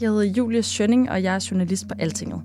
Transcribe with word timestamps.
jeg 0.00 0.10
hedder 0.10 0.24
Julie 0.24 0.62
Schønning, 0.62 1.10
og 1.10 1.22
jeg 1.22 1.34
er 1.34 1.48
journalist 1.50 1.88
på 1.88 1.94
Altinget. 1.98 2.42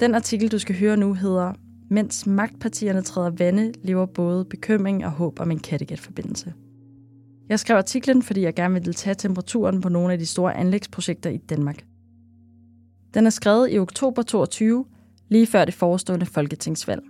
Den 0.00 0.14
artikel, 0.14 0.48
du 0.48 0.58
skal 0.58 0.78
høre 0.78 0.96
nu, 0.96 1.14
hedder 1.14 1.52
Mens 1.90 2.26
magtpartierne 2.26 3.02
træder 3.02 3.30
vande, 3.30 3.72
lever 3.82 4.06
både 4.06 4.44
bekymring 4.44 5.04
og 5.04 5.10
håb 5.10 5.40
om 5.40 5.50
en 5.50 5.58
Kattegat-forbindelse. 5.58 6.52
Jeg 7.48 7.60
skrev 7.60 7.76
artiklen, 7.76 8.22
fordi 8.22 8.42
jeg 8.42 8.54
gerne 8.54 8.74
ville 8.74 8.92
tage 8.92 9.14
temperaturen 9.14 9.80
på 9.80 9.88
nogle 9.88 10.12
af 10.12 10.18
de 10.18 10.26
store 10.26 10.56
anlægsprojekter 10.56 11.30
i 11.30 11.36
Danmark. 11.36 11.84
Den 13.14 13.26
er 13.26 13.30
skrevet 13.30 13.72
i 13.72 13.78
oktober 13.78 14.22
22, 14.22 14.84
lige 15.28 15.46
før 15.46 15.64
det 15.64 15.74
forestående 15.74 16.26
folketingsvalg. 16.26 17.02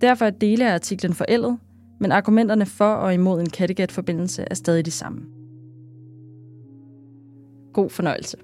Derfor 0.00 0.24
er 0.24 0.30
dele 0.30 0.70
af 0.70 0.74
artiklen 0.74 1.14
forældet, 1.14 1.58
men 2.00 2.12
argumenterne 2.12 2.66
for 2.66 2.92
og 2.92 3.14
imod 3.14 3.40
en 3.40 3.50
Kattegat-forbindelse 3.50 4.44
er 4.50 4.54
stadig 4.54 4.84
de 4.84 4.90
samme. 4.90 5.39
God 7.72 7.90
fornøjelse. 7.90 8.36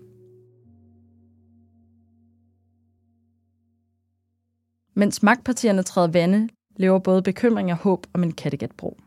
Mens 4.94 5.22
magtpartierne 5.22 5.82
træder 5.82 6.08
vande, 6.08 6.48
lever 6.76 6.98
både 6.98 7.22
bekymring 7.22 7.72
og 7.72 7.78
håb 7.78 8.06
om 8.14 8.22
en 8.22 8.32
Kattegatbro. 8.32 8.98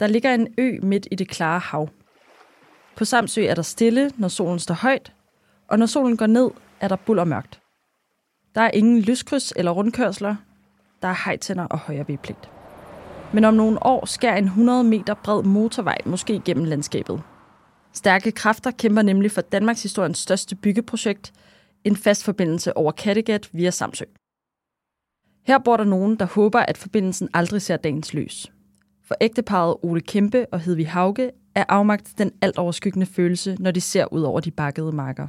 Der 0.00 0.06
ligger 0.06 0.34
en 0.34 0.54
ø 0.58 0.78
midt 0.82 1.08
i 1.10 1.14
det 1.14 1.28
klare 1.28 1.58
hav. 1.58 1.88
På 2.96 3.04
Samsø 3.04 3.44
er 3.44 3.54
der 3.54 3.62
stille, 3.62 4.10
når 4.16 4.28
solen 4.28 4.58
står 4.58 4.74
højt, 4.74 5.12
og 5.68 5.78
når 5.78 5.86
solen 5.86 6.16
går 6.16 6.26
ned, 6.26 6.50
er 6.80 6.88
der 6.88 6.96
buld 6.96 7.18
og 7.18 7.28
mørkt. 7.28 7.60
Der 8.54 8.60
er 8.60 8.70
ingen 8.70 9.00
lyskryds 9.00 9.52
eller 9.56 9.70
rundkørsler. 9.70 10.36
Der 11.02 11.08
er 11.08 11.24
hejtænder 11.24 11.64
og 11.64 11.78
højre 11.78 12.08
vedpligt. 12.08 12.50
Men 13.32 13.44
om 13.44 13.54
nogle 13.54 13.86
år 13.86 14.06
skærer 14.06 14.36
en 14.36 14.44
100 14.44 14.84
meter 14.84 15.14
bred 15.14 15.42
motorvej 15.42 15.98
måske 16.06 16.40
gennem 16.44 16.64
landskabet. 16.64 17.22
Stærke 17.98 18.32
kræfter 18.32 18.70
kæmper 18.70 19.02
nemlig 19.02 19.30
for 19.30 19.40
Danmarks 19.40 19.82
historiens 19.82 20.18
største 20.18 20.56
byggeprojekt, 20.56 21.32
en 21.84 21.96
fast 21.96 22.24
forbindelse 22.24 22.76
over 22.76 22.92
Kattegat 22.92 23.48
via 23.52 23.70
Samsø. 23.70 24.04
Her 25.46 25.58
bor 25.58 25.76
der 25.76 25.84
nogen, 25.84 26.16
der 26.16 26.26
håber, 26.26 26.60
at 26.60 26.78
forbindelsen 26.78 27.28
aldrig 27.34 27.62
ser 27.62 27.76
dagens 27.76 28.14
lys. 28.14 28.52
For 29.04 29.14
ægteparet 29.20 29.76
Ole 29.82 30.00
Kæmpe 30.00 30.46
og 30.52 30.60
Hedvig 30.60 30.88
Hauge 30.88 31.30
er 31.54 31.64
afmagt 31.68 32.12
den 32.18 32.30
alt 32.40 32.58
overskyggende 32.58 33.06
følelse, 33.06 33.56
når 33.60 33.70
de 33.70 33.80
ser 33.80 34.12
ud 34.12 34.22
over 34.22 34.40
de 34.40 34.50
bakkede 34.50 34.92
marker. 34.92 35.28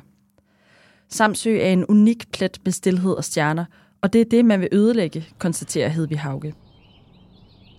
Samsø 1.08 1.58
er 1.58 1.70
en 1.70 1.86
unik 1.86 2.32
plet 2.32 2.60
med 2.64 2.72
stillhed 2.72 3.12
og 3.12 3.24
stjerner, 3.24 3.66
og 4.02 4.14
det 4.14 4.22
er 4.22 4.26
det, 4.26 4.46
man 4.46 4.60
vil 4.60 4.70
ødelægge, 4.72 5.28
konstaterer 5.40 5.90
Hedvig 5.90 6.20
Hauge. 6.20 6.54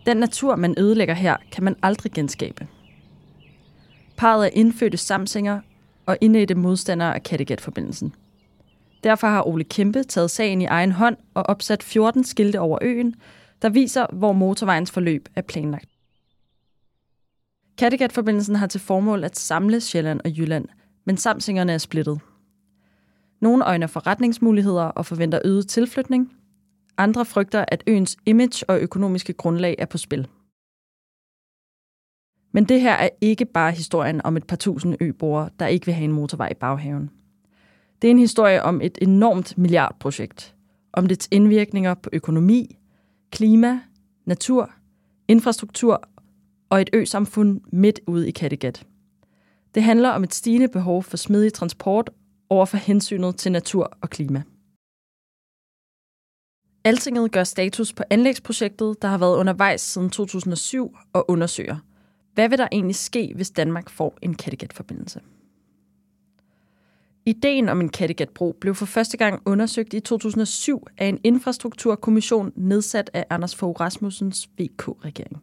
Den 0.07 0.17
natur, 0.17 0.57
man 0.57 0.75
ødelægger 0.79 1.15
her, 1.15 1.37
kan 1.53 1.65
man 1.65 1.77
aldrig 1.83 2.13
genskabe. 2.13 2.67
Parret 4.21 4.47
er 4.47 4.51
indfødte 4.53 4.97
samsinger 4.97 5.61
og 6.07 6.19
indædte 6.21 6.55
modstandere 6.55 7.15
af 7.15 7.22
Kattegat-forbindelsen. 7.22 8.15
Derfor 9.05 9.27
har 9.27 9.47
Ole 9.47 9.65
Kæmpe 9.65 10.03
taget 10.03 10.31
sagen 10.31 10.62
i 10.62 10.65
egen 10.65 10.93
hånd 10.93 11.17
og 11.34 11.43
opsat 11.43 11.83
14 11.83 12.25
skilte 12.25 12.61
over 12.61 12.78
øen, 12.83 13.15
der 13.62 13.69
viser, 13.69 14.06
hvor 14.12 14.33
motorvejens 14.33 14.91
forløb 14.91 15.28
er 15.37 15.43
planlagt. 15.43 15.89
Kattegat-forbindelsen 17.78 18.56
har 18.56 18.67
til 18.67 18.81
formål 18.81 19.25
at 19.25 19.39
samle 19.39 19.81
Sjælland 19.81 20.21
og 20.25 20.31
Jylland, 20.39 20.69
men 21.05 21.17
samsingerne 21.17 21.73
er 21.73 21.78
splittet. 21.78 22.21
Nogle 23.41 23.65
øjner 23.65 23.87
forretningsmuligheder 23.87 24.84
og 24.84 25.06
forventer 25.06 25.39
øget 25.44 25.69
tilflytning. 25.69 26.33
Andre 26.99 27.25
frygter, 27.25 27.65
at 27.69 27.84
øens 27.87 28.17
image 28.27 28.71
og 28.71 28.78
økonomiske 28.81 29.33
grundlag 29.33 29.75
er 29.78 29.87
på 29.87 29.99
spil. 29.99 30.28
Men 32.53 32.65
det 32.65 32.81
her 32.81 32.93
er 32.93 33.09
ikke 33.21 33.44
bare 33.44 33.72
historien 33.72 34.21
om 34.25 34.37
et 34.37 34.47
par 34.47 34.56
tusind 34.56 34.97
øboere, 35.00 35.50
der 35.59 35.66
ikke 35.66 35.87
vil 35.87 35.94
have 35.94 36.05
en 36.05 36.12
motorvej 36.12 36.49
i 36.50 36.55
baghaven. 36.55 37.11
Det 38.03 38.09
er 38.09 38.11
en 38.11 38.19
historie 38.19 38.62
om 38.62 38.81
et 38.81 38.99
enormt 39.03 39.59
milliardprojekt. 39.59 40.55
Om 40.93 41.06
dets 41.06 41.28
indvirkninger 41.31 41.94
på 41.94 42.11
økonomi, 42.12 42.78
klima, 43.31 43.81
natur, 44.27 44.71
infrastruktur 45.28 46.03
og 46.71 46.81
et 46.81 46.91
øsamfund 46.93 47.61
midt 47.72 48.00
ude 48.06 48.28
i 48.28 48.31
Kattegat. 48.31 48.87
Det 49.75 49.82
handler 49.82 50.09
om 50.11 50.25
et 50.25 50.34
stigende 50.34 50.69
behov 50.69 51.03
for 51.03 51.17
smidig 51.17 51.53
transport 51.53 52.11
over 52.49 52.67
for 52.67 52.77
hensynet 52.77 53.37
til 53.37 53.53
natur 53.53 53.93
og 54.00 54.11
klima. 54.11 54.43
Altinget 56.84 57.32
gør 57.32 57.44
status 57.44 57.93
på 57.93 58.03
anlægsprojektet, 58.11 59.03
der 59.03 59.09
har 59.09 59.19
været 59.19 59.37
undervejs 59.37 59.81
siden 59.81 60.11
2007 60.11 60.97
og 61.12 61.31
undersøger– 61.31 61.77
hvad 62.35 62.49
vil 62.49 62.59
der 62.59 62.69
egentlig 62.73 62.97
ske, 62.97 63.33
hvis 63.35 63.51
Danmark 63.51 63.91
får 63.91 64.19
en 64.23 64.35
Kattegat-forbindelse? 64.35 65.21
Ideen 67.27 67.69
om 67.69 67.81
en 67.81 67.89
Kattegatbro 67.89 68.57
blev 68.61 68.75
for 68.75 68.87
første 68.87 69.17
gang 69.17 69.43
undersøgt 69.45 69.95
i 69.95 70.01
2007 70.01 70.87
af 70.99 71.07
en 71.07 71.19
infrastrukturkommission 71.25 72.53
nedsat 72.57 73.11
af 73.15 73.27
Anders 73.31 73.57
Fogh 73.57 73.81
Rasmussens 73.81 74.49
VK-regering. 74.59 75.43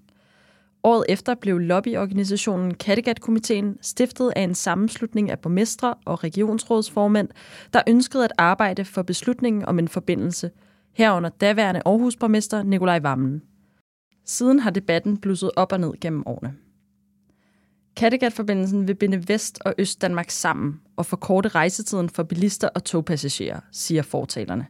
Året 0.84 1.06
efter 1.10 1.36
blev 1.36 1.58
lobbyorganisationen 1.58 2.74
Kattegat-komiteen 2.74 3.78
stiftet 3.82 4.34
af 4.36 4.42
en 4.42 4.56
sammenslutning 4.56 5.32
af 5.32 5.40
borgmestre 5.40 5.96
og 6.06 6.24
regionsrådsformænd, 6.24 7.30
der 7.74 7.82
ønskede 7.88 8.24
at 8.24 8.34
arbejde 8.38 8.86
for 8.86 9.02
beslutningen 9.02 9.66
om 9.66 9.80
en 9.80 9.88
forbindelse, 9.88 10.52
herunder 10.94 11.30
daværende 11.30 11.82
Aarhus-borgmester 11.86 12.64
Nikolaj 12.64 13.00
Vammen. 13.00 13.42
Siden 14.26 14.60
har 14.60 14.70
debatten 14.70 15.18
blusset 15.18 15.52
op 15.56 15.72
og 15.72 15.80
ned 15.80 15.94
gennem 16.02 16.24
årene. 16.26 16.56
Kattegat-forbindelsen 17.98 18.88
vil 18.88 18.96
binde 18.96 19.28
Vest- 19.28 19.60
og 19.66 19.74
Øst-Danmark 19.78 20.30
sammen 20.30 20.80
og 20.96 21.06
forkorte 21.06 21.50
rejsetiden 21.50 22.10
for 22.10 22.24
bilister 22.24 22.68
og 22.68 22.84
togpassagerer, 22.84 23.60
siger 23.72 24.02
fortalerne. 24.02 24.66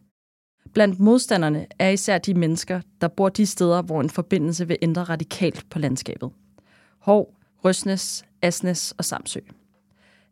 Blandt 0.73 0.99
modstanderne 0.99 1.65
er 1.79 1.89
især 1.89 2.17
de 2.17 2.33
mennesker, 2.33 2.81
der 3.01 3.07
bor 3.07 3.29
de 3.29 3.45
steder, 3.45 3.81
hvor 3.81 4.01
en 4.01 4.09
forbindelse 4.09 4.67
vil 4.67 4.77
ændre 4.81 5.03
radikalt 5.03 5.65
på 5.69 5.79
landskabet. 5.79 6.31
Hov, 6.99 7.33
Røsnes, 7.65 8.25
Asnes 8.41 8.93
og 8.97 9.05
Samsø. 9.05 9.39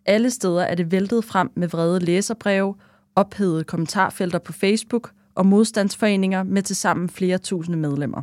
Alle 0.05 0.31
steder 0.31 0.63
er 0.63 0.75
det 0.75 0.91
væltet 0.91 1.25
frem 1.25 1.51
med 1.55 1.67
vrede 1.67 1.99
læserbreve, 1.99 2.75
ophedede 3.15 3.63
kommentarfelter 3.63 4.39
på 4.39 4.53
Facebook 4.53 5.11
og 5.35 5.45
modstandsforeninger 5.45 6.43
med 6.43 6.61
tilsammen 6.61 7.09
flere 7.09 7.37
tusinde 7.37 7.77
medlemmer. 7.77 8.21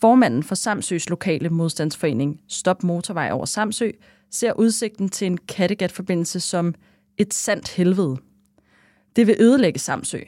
Formanden 0.00 0.42
for 0.42 0.54
Samsøs 0.54 1.08
lokale 1.08 1.48
modstandsforening 1.48 2.40
Stop 2.48 2.82
Motorvej 2.82 3.30
over 3.32 3.44
Samsø 3.44 3.90
ser 4.30 4.52
udsigten 4.52 5.08
til 5.08 5.26
en 5.26 5.38
Kattegat-forbindelse 5.38 6.40
som 6.40 6.74
et 7.18 7.34
sandt 7.34 7.68
helvede. 7.68 8.16
Det 9.16 9.26
vil 9.26 9.36
ødelægge 9.40 9.78
Samsø. 9.78 10.18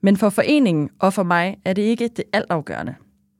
Men 0.00 0.16
for 0.16 0.30
foreningen 0.30 0.90
og 0.98 1.12
for 1.12 1.22
mig 1.22 1.58
er 1.64 1.72
det 1.72 1.82
ikke 1.82 2.08
det 2.08 2.24
altafgørende. 2.32 2.94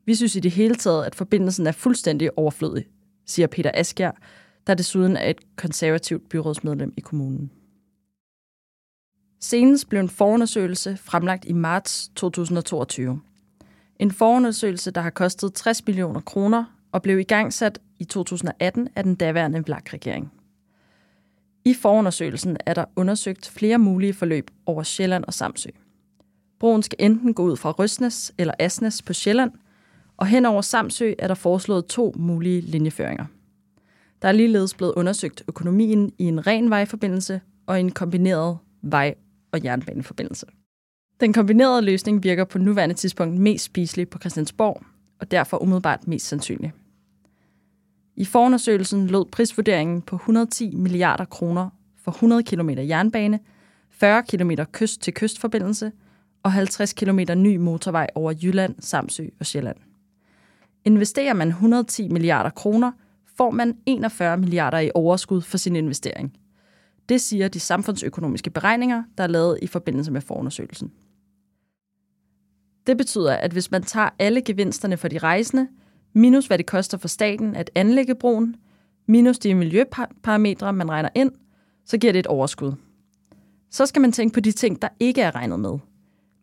Vi 0.07 0.15
synes 0.15 0.37
i 0.37 0.41
det 0.41 0.51
hele 0.51 0.75
taget, 0.75 1.05
at 1.05 1.15
forbindelsen 1.15 1.67
er 1.67 1.73
fuldstændig 1.73 2.39
overflødig, 2.39 2.87
siger 3.27 3.47
Peter 3.47 3.71
Askjær, 3.75 4.13
der 4.67 4.75
desuden 4.75 5.17
er 5.17 5.31
et 5.31 5.57
konservativt 5.57 6.29
byrådsmedlem 6.29 6.93
i 6.97 7.01
kommunen. 7.01 7.51
Senest 9.41 9.89
blev 9.89 10.01
en 10.01 10.09
forundersøgelse 10.09 10.97
fremlagt 10.97 11.45
i 11.45 11.53
marts 11.53 12.11
2022. 12.17 13.21
En 14.01 14.11
forundersøgelse, 14.11 14.91
der 14.91 15.01
har 15.01 15.11
kostet 15.11 15.55
60 15.55 15.87
millioner 15.87 16.21
kroner 16.21 16.65
og 16.93 17.03
blev 17.03 17.19
igangsat 17.19 17.79
i 17.99 18.05
2018 18.05 18.89
af 18.97 19.05
den 19.05 19.15
daværende 19.15 19.63
VLAK-regering. 19.67 20.33
I 21.65 21.75
forundersøgelsen 21.75 22.57
er 22.67 22.75
der 22.75 22.85
undersøgt 22.97 23.49
flere 23.49 23.79
mulige 23.79 24.15
forløb 24.15 24.51
over 24.67 24.83
Sjælland 24.83 25.25
og 25.25 25.35
Samsø. 25.35 25.71
Broen 26.59 26.83
skal 26.83 26.97
enten 27.01 27.35
gå 27.35 27.43
ud 27.43 27.57
fra 27.57 27.71
Røsnes 27.71 28.33
eller 28.39 28.55
Asnes 28.59 29.03
på 29.03 29.13
Sjælland, 29.13 29.51
og 30.17 30.27
hen 30.27 30.47
over 30.47 30.61
Samsø 30.61 31.13
er 31.19 31.29
der 31.29 31.35
foreslået 31.35 31.87
to 31.87 32.15
mulige 32.17 32.61
linjeføringer. 32.61 33.25
Der 34.23 34.29
er 34.29 34.33
ligeledes 34.33 34.75
blevet 34.75 34.93
undersøgt 34.97 35.43
økonomien 35.49 36.13
i 36.19 36.25
en 36.25 36.47
ren 36.47 36.71
vejforbindelse 36.71 37.41
og 37.67 37.81
en 37.81 37.91
kombineret 37.91 38.59
vej- 38.83 39.15
og 39.53 39.65
jernbaneforbindelse. 39.65 40.47
Den 41.21 41.33
kombinerede 41.33 41.83
løsning 41.83 42.23
virker 42.23 42.45
på 42.45 42.59
nuværende 42.59 42.95
tidspunkt 42.95 43.41
mest 43.41 43.65
spiselig 43.65 44.09
på 44.09 44.19
Christiansborg, 44.19 44.83
og 45.19 45.31
derfor 45.31 45.63
umiddelbart 45.63 46.09
mest 46.09 46.27
sandsynlig. 46.27 46.73
I 48.17 48.25
forundersøgelsen 48.25 49.07
lød 49.07 49.25
prisvurderingen 49.33 50.03
på 50.03 50.17
110 50.17 50.75
milliarder 50.75 51.25
kroner 51.25 51.71
for 52.05 52.11
100 52.11 52.43
km 52.43 52.71
jernbane, 52.71 53.39
40 53.91 54.23
km 54.23 54.51
kyst-til-kyst-forbindelse 54.73 55.93
og 56.43 56.53
50 56.53 56.93
km 56.93 57.19
ny 57.37 57.57
motorvej 57.57 58.07
over 58.15 58.33
Jylland, 58.43 58.75
Samsø 58.79 59.25
og 59.41 59.47
Sjælland. 59.47 59.77
Investerer 60.85 61.35
man 61.35 61.49
110 61.49 62.09
milliarder 62.09 62.51
kroner, 62.51 62.93
får 63.37 63.51
man 63.51 63.77
41 63.87 64.37
milliarder 64.37 64.79
i 64.79 64.91
overskud 64.95 65.43
for 65.43 65.59
sin 65.59 65.77
investering. 65.77 66.37
Det 67.09 67.21
siger 67.21 67.49
de 67.49 67.61
samfundsøkonomiske 67.61 68.51
beregninger, 68.51 69.03
der 69.19 69.25
er 69.25 69.29
lavet 69.29 69.59
i 69.63 69.67
forbindelse 69.67 70.13
med 70.13 70.21
forundersøgelsen. 70.21 70.93
Det 72.91 72.97
betyder, 72.97 73.33
at 73.33 73.53
hvis 73.53 73.71
man 73.71 73.83
tager 73.83 74.09
alle 74.19 74.43
gevinsterne 74.43 74.97
for 74.97 75.09
de 75.09 75.19
rejsende, 75.19 75.69
minus 76.13 76.47
hvad 76.47 76.59
det 76.59 76.67
koster 76.67 76.99
for 76.99 77.09
staten 77.09 77.57
at 77.57 77.71
anlægge 77.75 78.15
broen, 78.15 78.57
minus 79.09 79.39
de 79.39 79.55
miljøparametre, 79.55 80.73
man 80.73 80.91
regner 80.91 81.09
ind, 81.15 81.33
så 81.87 81.99
giver 81.99 82.13
det 82.13 82.19
et 82.19 82.27
overskud. 82.27 82.73
Så 83.71 83.87
skal 83.87 84.03
man 84.03 84.13
tænke 84.13 84.35
på 84.35 84.41
de 84.41 84.53
ting, 84.53 84.83
der 84.83 84.89
ikke 85.01 85.23
er 85.23 85.35
regnet 85.35 85.61
med. 85.61 85.79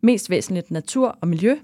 Mest 0.02 0.30
væsentligt 0.30 0.70
natur 0.70 1.18
og 1.20 1.28
miljø, 1.28 1.56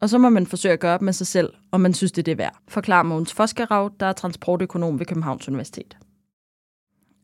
og 0.00 0.08
så 0.08 0.18
må 0.18 0.28
man 0.28 0.46
forsøge 0.46 0.72
at 0.72 0.80
gøre 0.80 0.94
op 0.94 1.02
med 1.02 1.12
sig 1.12 1.26
selv, 1.26 1.52
om 1.72 1.80
man 1.80 1.94
synes, 1.94 2.12
det 2.12 2.22
er 2.22 2.24
det 2.24 2.38
værd, 2.38 2.58
forklarer 2.68 3.02
Mogens 3.02 3.32
Foskerav, 3.32 3.90
der 4.00 4.06
er 4.06 4.12
transportøkonom 4.12 4.98
ved 4.98 5.06
Københavns 5.06 5.48
Universitet. 5.48 5.98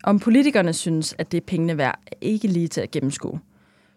Om 0.05 0.19
politikerne 0.19 0.73
synes, 0.73 1.15
at 1.19 1.33
det 1.33 1.39
er 1.39 1.47
pengene 1.47 1.79
værd, 1.79 2.01
er 2.07 2.17
ikke 2.21 2.49
lige 2.49 2.69
til 2.69 2.81
at 2.81 2.91
gennemskue. 2.91 3.41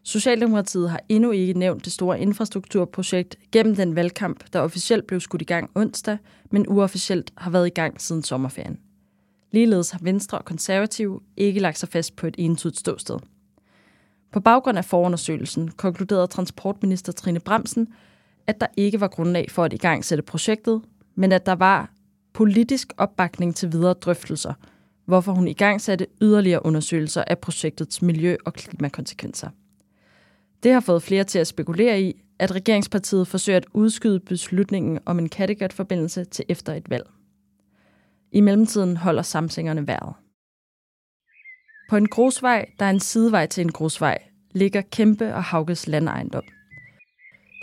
Socialdemokratiet 0.03 0.89
har 0.89 1.01
endnu 1.09 1.31
ikke 1.31 1.53
nævnt 1.53 1.86
det 1.86 1.94
store 1.94 2.19
infrastrukturprojekt 2.19 3.36
gennem 3.51 3.75
den 3.75 3.95
valgkamp, 3.95 4.53
der 4.53 4.59
officielt 4.59 5.07
blev 5.07 5.19
skudt 5.19 5.42
i 5.42 5.45
gang 5.45 5.69
onsdag, 5.75 6.18
men 6.51 6.65
uofficielt 6.68 7.31
har 7.38 7.51
været 7.51 7.68
i 7.68 7.69
gang 7.69 8.01
siden 8.01 8.24
sommerferien. 8.24 8.80
Ligeledes 9.51 9.92
har 9.92 10.00
Venstre 10.01 10.38
og 10.38 10.45
Konservative 10.45 11.19
ikke 11.38 11.59
lagt 11.59 11.77
sig 11.77 11.89
fast 11.89 12.15
på 12.15 12.27
et 12.27 12.36
entydigt 12.38 12.80
ståsted. 12.80 13.19
På 14.31 14.39
baggrund 14.39 14.77
af 14.77 14.86
forundersøgelsen 14.86 15.71
konkluderede 15.71 16.27
transportminister 16.27 17.12
Trine 17.12 17.39
Bremsen, 17.39 17.88
at 18.47 18.62
der 18.62 18.68
ikke 18.77 19.01
var 19.01 19.07
grundlag 19.07 19.51
for 19.51 19.63
at 19.63 19.74
i 19.74 19.77
gang 19.77 20.06
sætte 20.06 20.21
projektet, 20.21 20.81
men 21.15 21.31
at 21.31 21.45
der 21.45 21.56
var 21.56 21.92
politisk 22.33 22.94
opbakning 22.97 23.56
til 23.56 23.71
videre 23.71 23.94
drøftelser, 23.94 24.54
hvorfor 25.06 25.31
hun 25.31 25.47
i 25.47 25.54
gang 25.54 25.81
satte 25.81 26.07
yderligere 26.21 26.65
undersøgelser 26.65 27.24
af 27.24 27.39
projektets 27.39 28.01
miljø- 28.01 28.38
og 28.45 28.54
klimakonsekvenser. 28.54 29.50
Det 30.63 30.74
har 30.74 30.80
fået 30.80 31.04
flere 31.04 31.24
til 31.24 31.40
at 31.40 31.48
spekulere 31.48 32.02
i, 32.02 32.22
at 32.40 32.56
regeringspartiet 32.56 33.28
forsøger 33.28 33.58
at 33.58 33.66
udskyde 33.74 34.19
beslutningen 34.19 35.00
om 35.06 35.19
en 35.19 35.30
Kattegat-forbindelse 35.30 36.24
til 36.25 36.46
efter 36.50 36.74
et 36.74 36.90
valg. 36.90 37.10
I 38.31 38.42
mellemtiden 38.42 38.98
holder 38.98 39.22
samsingerne 39.22 39.88
vejret. 39.88 40.13
På 41.90 41.98
en 41.98 42.08
grusvej, 42.08 42.66
der 42.80 42.86
er 42.86 42.90
en 42.90 43.00
sidevej 43.00 43.46
til 43.46 43.62
en 43.62 43.72
grusvej, 43.72 44.18
ligger 44.52 44.81
Kæmpe 44.81 45.34
og 45.36 45.44
Hauges 45.44 45.88
landejendom. 45.88 46.44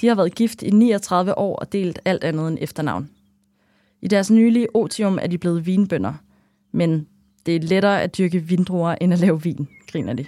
De 0.00 0.06
har 0.06 0.14
været 0.14 0.34
gift 0.34 0.62
i 0.62 0.70
39 0.70 1.38
år 1.38 1.56
og 1.56 1.72
delt 1.72 1.98
alt 2.04 2.24
andet 2.24 2.48
end 2.48 2.58
efternavn. 2.60 3.10
I 4.02 4.08
deres 4.08 4.30
nylige 4.30 4.76
otium 4.76 5.18
er 5.22 5.26
de 5.26 5.38
blevet 5.38 5.66
vinbønder, 5.66 6.14
men 6.72 7.08
det 7.46 7.56
er 7.56 7.60
lettere 7.60 8.02
at 8.02 8.18
dyrke 8.18 8.40
vindruer 8.40 8.94
end 9.00 9.12
at 9.12 9.18
lave 9.18 9.42
vin, 9.42 9.68
griner 9.92 10.12
de. 10.12 10.26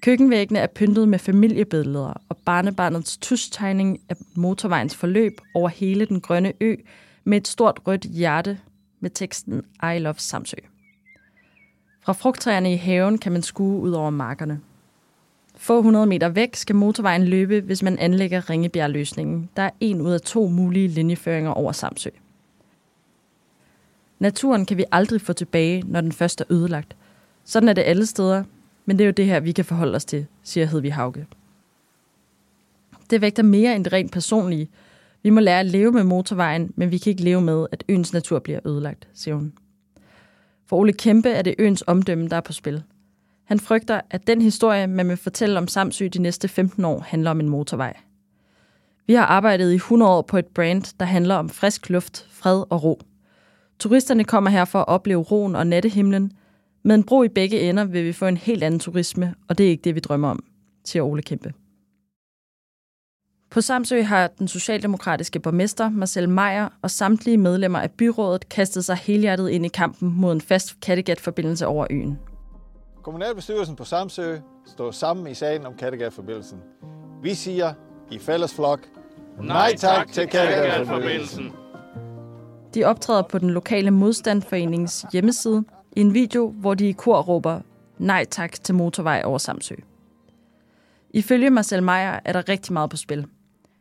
Køkkenvæggene 0.00 0.58
er 0.58 0.66
pyntet 0.66 1.08
med 1.08 1.18
familiebilleder, 1.18 2.22
og 2.28 2.36
barnebarnets 2.44 3.16
tustegning 3.16 4.00
af 4.08 4.16
motorvejens 4.34 4.96
forløb 4.96 5.40
over 5.54 5.68
hele 5.68 6.06
den 6.06 6.20
grønne 6.20 6.52
ø 6.60 6.76
med 7.24 7.38
et 7.38 7.48
stort 7.48 7.80
rødt 7.86 8.02
hjerte 8.02 8.58
med 9.00 9.10
teksten 9.10 9.62
I 9.82 9.98
love 9.98 10.14
Samsø. 10.18 10.56
Fra 12.02 12.12
frugttræerne 12.12 12.72
i 12.72 12.76
haven 12.76 13.18
kan 13.18 13.32
man 13.32 13.42
skue 13.42 13.80
ud 13.80 13.92
over 13.92 14.10
markerne. 14.10 14.60
Få 15.56 15.82
hundrede 15.82 16.06
meter 16.06 16.28
væk 16.28 16.56
skal 16.56 16.76
motorvejen 16.76 17.24
løbe, 17.24 17.60
hvis 17.60 17.82
man 17.82 17.98
anlægger 17.98 18.50
Ringebjergløsningen. 18.50 19.50
Der 19.56 19.62
er 19.62 19.70
en 19.80 20.00
ud 20.00 20.12
af 20.12 20.20
to 20.20 20.48
mulige 20.48 20.88
linjeføringer 20.88 21.50
over 21.50 21.72
Samsø. 21.72 22.10
Naturen 24.18 24.66
kan 24.66 24.76
vi 24.76 24.84
aldrig 24.92 25.20
få 25.20 25.32
tilbage, 25.32 25.82
når 25.86 26.00
den 26.00 26.12
først 26.12 26.40
er 26.40 26.44
ødelagt. 26.50 26.96
Sådan 27.44 27.68
er 27.68 27.72
det 27.72 27.82
alle 27.82 28.06
steder, 28.06 28.44
men 28.84 28.98
det 28.98 29.04
er 29.04 29.06
jo 29.06 29.12
det 29.12 29.26
her, 29.26 29.40
vi 29.40 29.52
kan 29.52 29.64
forholde 29.64 29.96
os 29.96 30.04
til, 30.04 30.26
siger 30.42 30.66
Hedvig 30.66 30.94
Hauge. 30.94 31.26
Det 33.10 33.20
vægter 33.20 33.42
mere 33.42 33.76
end 33.76 33.84
det 33.84 33.92
rent 33.92 34.12
personlige. 34.12 34.68
Vi 35.22 35.30
må 35.30 35.40
lære 35.40 35.60
at 35.60 35.66
leve 35.66 35.92
med 35.92 36.04
motorvejen, 36.04 36.72
men 36.76 36.90
vi 36.90 36.98
kan 36.98 37.10
ikke 37.10 37.22
leve 37.22 37.40
med, 37.40 37.66
at 37.72 37.84
øens 37.88 38.12
natur 38.12 38.38
bliver 38.38 38.60
ødelagt, 38.66 39.08
siger 39.14 39.34
hun. 39.34 39.52
For 40.66 40.76
Ole 40.76 40.92
Kæmpe 40.92 41.28
er 41.28 41.42
det 41.42 41.54
øens 41.58 41.84
omdømme, 41.86 42.28
der 42.28 42.36
er 42.36 42.40
på 42.40 42.52
spil. 42.52 42.82
Han 43.44 43.60
frygter, 43.60 44.00
at 44.10 44.26
den 44.26 44.42
historie, 44.42 44.86
man 44.86 45.08
vil 45.08 45.16
fortælle 45.16 45.58
om 45.58 45.68
Samsø 45.68 46.08
de 46.08 46.22
næste 46.22 46.48
15 46.48 46.84
år, 46.84 47.00
handler 47.00 47.30
om 47.30 47.40
en 47.40 47.48
motorvej. 47.48 47.96
Vi 49.06 49.14
har 49.14 49.24
arbejdet 49.24 49.72
i 49.72 49.74
100 49.74 50.12
år 50.12 50.22
på 50.22 50.38
et 50.38 50.46
brand, 50.46 50.94
der 51.00 51.06
handler 51.06 51.34
om 51.34 51.48
frisk 51.48 51.90
luft, 51.90 52.26
fred 52.30 52.64
og 52.70 52.84
ro. 52.84 53.00
Turisterne 53.78 54.24
kommer 54.24 54.50
her 54.50 54.64
for 54.64 54.78
at 54.78 54.88
opleve 54.88 55.22
roen 55.22 55.56
og 55.56 55.66
nattehimlen, 55.66 56.32
med 56.82 56.94
en 56.94 57.04
bro 57.04 57.22
i 57.22 57.28
begge 57.28 57.60
ender 57.60 57.84
vil 57.84 58.04
vi 58.04 58.12
få 58.12 58.26
en 58.26 58.36
helt 58.36 58.62
anden 58.62 58.80
turisme, 58.80 59.34
og 59.48 59.58
det 59.58 59.66
er 59.66 59.70
ikke 59.70 59.82
det, 59.82 59.94
vi 59.94 60.00
drømmer 60.00 60.28
om, 60.28 60.44
siger 60.84 61.02
Ole 61.02 61.22
Kæmpe. 61.22 61.52
På 63.50 63.60
Samsø 63.60 64.02
har 64.02 64.26
den 64.38 64.48
socialdemokratiske 64.48 65.40
borgmester 65.40 65.88
Marcel 65.88 66.28
Meyer 66.28 66.68
og 66.82 66.90
samtlige 66.90 67.36
medlemmer 67.36 67.78
af 67.78 67.90
byrådet 67.90 68.48
kastet 68.48 68.84
sig 68.84 68.96
helhjertet 68.96 69.50
ind 69.50 69.66
i 69.66 69.68
kampen 69.68 70.12
mod 70.16 70.32
en 70.32 70.40
fast 70.40 70.80
Kattegat-forbindelse 70.82 71.66
over 71.66 71.86
øen. 71.90 72.18
Kommunalbestyrelsen 73.02 73.76
på 73.76 73.84
Samsø 73.84 74.36
står 74.66 74.90
sammen 74.90 75.26
i 75.26 75.34
sagen 75.34 75.66
om 75.66 75.74
Kattegat-forbindelsen. 75.74 76.58
Vi 77.22 77.34
siger 77.34 77.72
i 78.10 78.18
fælles 78.18 78.54
flok, 78.54 78.80
nej 79.42 79.74
tak 79.76 80.12
til 80.12 80.26
Kattegat-forbindelsen. 80.26 81.52
De 82.74 82.84
optræder 82.84 83.22
på 83.22 83.38
den 83.38 83.50
lokale 83.50 83.90
modstandforenings 83.90 85.06
hjemmeside 85.12 85.64
i 85.92 86.00
en 86.00 86.14
video, 86.14 86.48
hvor 86.48 86.74
de 86.74 86.88
i 86.88 86.92
kor 86.92 87.20
råber 87.20 87.60
nej 87.98 88.24
tak 88.24 88.52
til 88.52 88.74
motorvej 88.74 89.22
over 89.24 89.38
Samsø. 89.38 89.74
Ifølge 91.10 91.50
Marcel 91.50 91.82
Meyer 91.82 92.20
er 92.24 92.32
der 92.32 92.48
rigtig 92.48 92.72
meget 92.72 92.90
på 92.90 92.96
spil. 92.96 93.26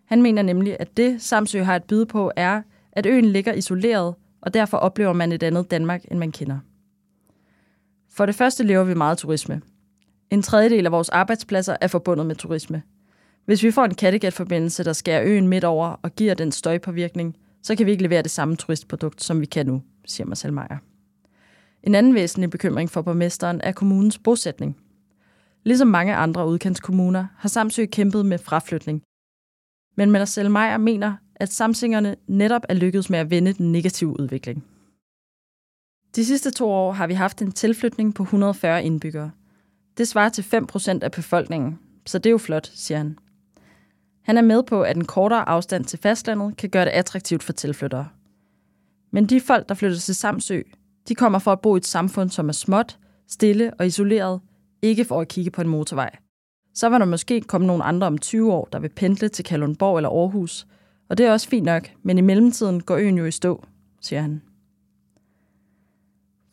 Han 0.06 0.22
mener 0.22 0.42
nemlig, 0.42 0.78
at 0.80 0.98
det 0.98 1.22
Samsø 1.22 1.64
har 1.64 1.76
at 1.76 1.84
byde 1.84 2.06
på 2.06 2.32
er, 2.36 2.62
at 2.92 3.06
øen 3.06 3.26
ligger 3.26 3.54
isoleret, 3.54 4.16
og 4.42 4.54
derfor 4.54 4.78
oplever 4.78 5.14
man 5.14 5.32
et 5.32 5.44
andet 5.44 5.72
Danmark, 5.72 6.06
end 6.12 6.20
man 6.20 6.32
kender. 6.32 6.60
For 8.12 8.26
det 8.26 8.36
første 8.36 8.64
lever 8.64 8.84
vi 8.84 8.94
meget 8.94 9.18
turisme. 9.18 9.62
En 10.30 10.42
tredjedel 10.42 10.86
af 10.86 10.92
vores 10.92 11.10
arbejdspladser 11.10 11.78
er 11.82 11.88
forbundet 11.88 12.26
med 12.26 12.36
turisme. 12.36 12.82
Hvis 13.46 13.64
vi 13.64 13.72
får 13.72 13.86
en 13.86 13.96
Kattegat-forbindelse, 13.96 14.84
der 14.84 14.94
skærer 14.94 15.24
øen 15.26 15.48
midt 15.48 15.64
over 15.64 15.88
og 16.02 16.16
giver 16.16 16.34
den 16.34 16.52
støjpåvirkning, 16.52 17.36
så 17.64 17.76
kan 17.76 17.86
vi 17.86 17.92
ikke 17.92 18.04
levere 18.04 18.22
det 18.22 18.32
samme 18.32 18.56
turistprodukt, 18.56 19.24
som 19.24 19.42
vi 19.42 19.46
kan 19.46 19.66
nu, 19.66 19.82
siger 20.06 20.28
Marcel 20.28 20.54
Meyer. 20.54 20.89
En 21.84 21.96
anden 21.96 22.14
væsentlig 22.14 22.50
bekymring 22.50 22.90
for 22.90 23.02
borgmesteren 23.02 23.62
er 23.62 23.72
kommunens 23.72 24.20
bosætning. 24.20 24.78
Ligesom 25.64 25.88
mange 25.88 26.16
andre 26.16 26.48
udkantskommuner 26.48 27.26
har 27.38 27.50
Samsø 27.50 27.86
kæmpet 27.86 28.26
med 28.26 28.38
fraflytning. 28.38 29.02
Men 29.98 30.12
Marcel 30.12 30.52
Meyer 30.52 30.78
mener, 30.78 31.16
at 31.36 31.54
samsingerne 31.54 32.16
netop 32.28 32.62
er 32.70 32.74
lykkedes 32.74 33.10
med 33.10 33.20
at 33.20 33.30
vende 33.30 33.54
den 33.54 33.72
negative 33.72 34.20
udvikling. 34.20 34.66
De 36.16 36.26
sidste 36.26 36.52
to 36.52 36.70
år 36.70 36.92
har 36.92 37.08
vi 37.08 37.14
haft 37.14 37.42
en 37.42 37.52
tilflytning 37.52 38.16
på 38.16 38.24
140 38.24 38.84
indbyggere. 38.84 39.32
Det 39.98 40.08
svarer 40.08 40.30
til 40.30 40.42
5% 40.42 41.00
af 41.02 41.12
befolkningen, 41.12 41.80
så 42.06 42.18
det 42.18 42.26
er 42.26 42.32
jo 42.32 42.38
flot, 42.38 42.72
siger 42.74 42.98
han. 42.98 43.18
Han 44.22 44.38
er 44.38 44.42
med 44.42 44.64
på, 44.64 44.82
at 44.82 44.98
en 44.98 45.06
kortere 45.06 45.50
afstand 45.50 45.86
til 45.86 46.00
fastlandet 46.00 46.58
kan 46.58 46.70
gøre 46.70 46.86
det 46.86 46.92
attraktivt 46.92 47.44
for 47.44 47.54
tilflyttere. 47.54 48.08
Men 49.12 49.26
de 49.26 49.42
folk, 49.42 49.70
der 49.70 49.76
flytter 49.76 49.98
til 49.98 50.16
Samsø, 50.16 50.62
de 51.08 51.16
kommer 51.16 51.40
for 51.40 51.52
at 51.52 51.62
bo 51.62 51.76
i 51.76 51.78
et 51.78 51.86
samfund, 51.86 52.30
som 52.30 52.50
er 52.50 52.54
småt, 52.54 53.00
stille 53.28 53.74
og 53.80 53.88
isoleret, 53.88 54.42
ikke 54.82 55.06
for 55.06 55.22
at 55.22 55.28
kigge 55.28 55.52
på 55.52 55.62
en 55.62 55.68
motorvej. 55.68 56.16
Så 56.74 56.90
vil 56.90 57.00
der 57.00 57.06
måske 57.06 57.42
komme 57.42 57.68
nogle 57.68 57.84
andre 57.84 58.08
om 58.08 58.18
20 58.18 58.54
år, 58.54 58.70
der 58.72 58.80
vil 58.80 58.90
pendle 58.90 59.30
til 59.30 59.46
Kalundborg 59.46 59.98
eller 59.98 60.10
Aarhus. 60.10 60.68
Og 61.10 61.18
det 61.18 61.26
er 61.26 61.32
også 61.32 61.50
fint 61.50 61.66
nok, 61.66 61.92
men 62.04 62.18
i 62.18 62.22
mellemtiden 62.22 62.84
går 62.84 62.96
øen 62.98 63.18
jo 63.18 63.26
i 63.26 63.32
stå, 63.32 63.66
siger 64.02 64.22
han. 64.22 64.42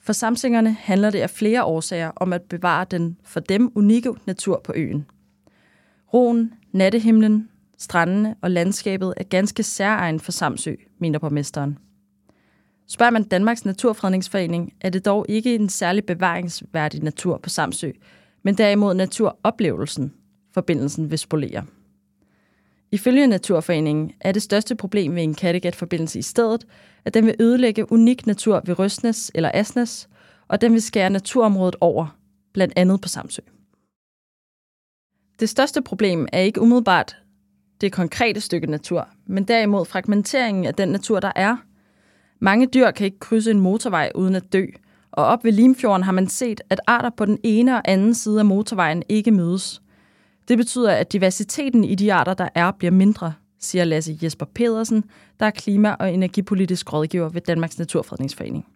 For 0.01 0.13
samsingerne 0.13 0.73
handler 0.73 1.11
det 1.11 1.19
af 1.19 1.31
flere 1.31 1.65
årsager 1.65 2.11
om 2.17 2.33
at 2.33 2.43
bevare 2.43 2.87
den 2.91 3.17
for 3.25 3.41
dem 3.41 3.73
unikke 3.75 4.15
natur 4.27 4.61
på 4.65 4.73
øen. 4.77 5.07
Roen, 6.15 6.55
nattehimlen, 6.73 7.49
strandene 7.79 8.35
og 8.41 8.51
landskabet 8.51 9.15
er 9.17 9.25
ganske 9.25 9.63
særegen 9.63 10.21
for 10.21 10.33
Samsø, 10.33 10.75
mener 10.99 11.19
borgmesteren. 11.19 11.79
Spørger 12.89 13.11
man 13.11 13.25
Danmarks 13.25 13.65
Naturfredningsforening, 13.65 14.75
er 14.81 14.91
det 14.91 15.05
dog 15.05 15.27
ikke 15.29 15.55
en 15.55 15.69
særlig 15.69 16.07
bevaringsværdig 16.07 17.03
natur 17.03 17.39
på 17.39 17.49
Samsø, 17.49 17.91
men 18.43 18.59
derimod 18.59 18.95
naturoplevelsen, 18.95 20.13
forbindelsen 20.55 21.11
vil 21.11 21.19
spolere. 21.19 21.65
Ifølge 22.93 23.27
Naturforeningen 23.27 24.13
er 24.21 24.33
det 24.33 24.43
største 24.43 24.75
problem 24.75 25.15
ved 25.15 25.23
en 25.23 25.35
Kattegat-forbindelse 25.35 26.19
i 26.19 26.23
stedet, 26.23 26.67
at 27.05 27.15
den 27.15 27.27
vil 27.27 27.37
ødelægge 27.41 27.93
unik 27.93 28.27
natur 28.27 28.63
ved 28.65 28.79
Røstnes 28.79 29.31
eller 29.35 29.51
Asnes, 29.55 30.09
og 30.49 30.61
den 30.61 30.73
vil 30.73 30.83
skære 30.83 31.11
naturområdet 31.11 31.77
over, 31.81 32.17
blandt 32.53 32.75
andet 32.77 33.01
på 33.01 33.09
Samsø. 33.09 33.43
Det 35.41 35.49
største 35.49 35.83
problem 35.83 36.29
er 36.33 36.41
ikke 36.41 36.61
umiddelbart 36.61 37.17
det 37.81 37.93
konkrete 37.93 38.41
stykke 38.41 38.67
natur, 38.67 39.09
men 39.27 39.45
derimod 39.45 39.87
fragmenteringen 39.87 40.65
af 40.65 40.75
den 40.75 40.89
natur, 40.89 41.21
der 41.21 41.33
er. 41.37 41.57
Mange 42.41 42.67
dyr 42.67 42.91
kan 42.91 43.05
ikke 43.05 43.19
krydse 43.19 43.51
en 43.51 43.61
motorvej 43.61 44.13
uden 44.15 44.35
at 44.35 44.53
dø, 44.53 44.67
og 45.13 45.25
op 45.25 45.45
ved 45.45 45.53
Limfjorden 45.53 46.03
har 46.03 46.13
man 46.13 46.29
set, 46.29 46.61
at 46.71 46.81
arter 46.87 47.11
på 47.11 47.25
den 47.25 47.39
ene 47.43 47.77
og 47.77 47.83
anden 47.85 48.15
side 48.15 48.39
af 48.39 48.45
motorvejen 48.45 49.03
ikke 49.09 49.31
mødes. 49.31 49.83
Det 50.49 50.59
betyder, 50.59 50.91
at 50.91 51.13
diversiteten 51.13 51.85
i 51.85 51.95
de 51.95 52.13
arter, 52.13 52.35
der 52.35 52.49
er, 52.55 52.71
bliver 52.71 52.91
mindre, 52.91 53.33
siger 53.61 53.85
Lasse 53.85 54.19
Jesper 54.23 54.47
Pedersen, 54.55 55.05
der 55.41 55.47
er 55.47 55.51
klima- 55.51 55.97
og 56.01 56.13
energipolitisk 56.15 56.93
rådgiver 56.93 57.29
ved 57.29 57.41
Danmarks 57.41 57.79
Naturfredningsforening. 57.79 58.67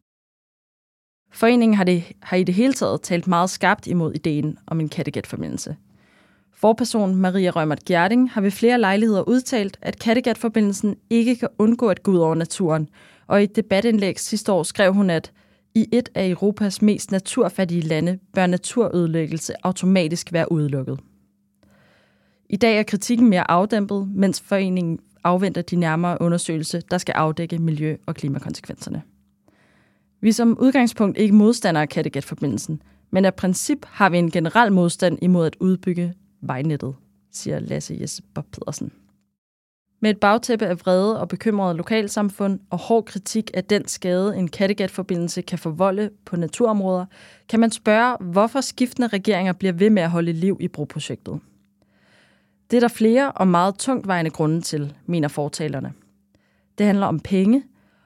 Foreningen 1.32 1.76
har, 1.76 1.84
det, 1.84 2.04
har 2.22 2.36
i 2.36 2.44
det 2.44 2.54
hele 2.54 2.72
taget 2.72 3.02
talt 3.02 3.26
meget 3.26 3.50
skarpt 3.50 3.86
imod 3.86 4.14
ideen 4.14 4.58
om 4.66 4.80
en 4.80 4.88
Kattegat-forbindelse. 4.88 5.76
Forperson 6.52 7.16
Maria 7.16 7.50
Rømert 7.50 7.84
Gjerding 7.84 8.30
har 8.30 8.40
ved 8.40 8.50
flere 8.50 8.80
lejligheder 8.80 9.28
udtalt, 9.28 9.78
at 9.82 9.98
Kattegat-forbindelsen 9.98 10.96
ikke 11.10 11.36
kan 11.36 11.48
undgå 11.58 11.88
at 11.88 12.02
gå 12.02 12.10
ud 12.10 12.18
over 12.18 12.34
naturen, 12.34 12.88
og 13.30 13.40
i 13.40 13.44
et 13.44 13.56
debatindlæg 13.56 14.20
sidste 14.20 14.52
år 14.52 14.62
skrev 14.62 14.94
hun, 14.94 15.10
at 15.10 15.32
i 15.74 15.88
et 15.92 16.08
af 16.14 16.28
Europas 16.28 16.82
mest 16.82 17.12
naturfattige 17.12 17.80
lande 17.80 18.18
bør 18.34 18.46
naturødelæggelse 18.46 19.54
automatisk 19.62 20.32
være 20.32 20.52
udelukket. 20.52 21.00
I 22.48 22.56
dag 22.56 22.78
er 22.78 22.82
kritikken 22.82 23.28
mere 23.28 23.50
afdæmpet, 23.50 24.08
mens 24.14 24.40
foreningen 24.40 24.98
afventer 25.24 25.62
de 25.62 25.76
nærmere 25.76 26.16
undersøgelser, 26.20 26.80
der 26.80 26.98
skal 26.98 27.12
afdække 27.12 27.58
miljø- 27.58 27.96
og 28.06 28.14
klimakonsekvenserne. 28.14 29.02
Vi 30.20 30.28
er 30.28 30.32
som 30.32 30.58
udgangspunkt 30.60 31.18
ikke 31.18 31.34
modstandere 31.34 31.82
af 31.82 31.88
Kattegat-forbindelsen, 31.88 32.82
men 33.10 33.24
af 33.24 33.34
princip 33.34 33.78
har 33.84 34.10
vi 34.10 34.18
en 34.18 34.30
generel 34.30 34.72
modstand 34.72 35.18
imod 35.22 35.46
at 35.46 35.56
udbygge 35.60 36.14
vejnettet, 36.40 36.94
siger 37.32 37.58
Lasse 37.58 37.98
Jesper 38.00 38.42
Pedersen. 38.52 38.92
Med 40.02 40.10
et 40.10 40.20
bagtæppe 40.20 40.66
af 40.66 40.80
vrede 40.80 41.20
og 41.20 41.28
bekymrede 41.28 41.76
lokalsamfund 41.76 42.60
og 42.70 42.78
hård 42.78 43.04
kritik 43.04 43.50
af 43.54 43.64
den 43.64 43.88
skade, 43.88 44.36
en 44.36 44.48
Kattegat-forbindelse 44.48 45.42
kan 45.42 45.58
forvolde 45.58 46.10
på 46.24 46.36
naturområder, 46.36 47.06
kan 47.48 47.60
man 47.60 47.70
spørge, 47.70 48.16
hvorfor 48.20 48.60
skiftende 48.60 49.08
regeringer 49.08 49.52
bliver 49.52 49.72
ved 49.72 49.90
med 49.90 50.02
at 50.02 50.10
holde 50.10 50.32
liv 50.32 50.56
i 50.60 50.68
broprojektet. 50.68 51.40
Det 52.70 52.76
er 52.76 52.80
der 52.80 52.88
flere 52.88 53.32
og 53.32 53.48
meget 53.48 53.78
tungtvejende 53.78 54.30
grunde 54.30 54.60
til, 54.60 54.94
mener 55.06 55.28
fortalerne. 55.28 55.92
Det 56.78 56.86
handler 56.86 57.06
om 57.06 57.20
penge, 57.20 57.62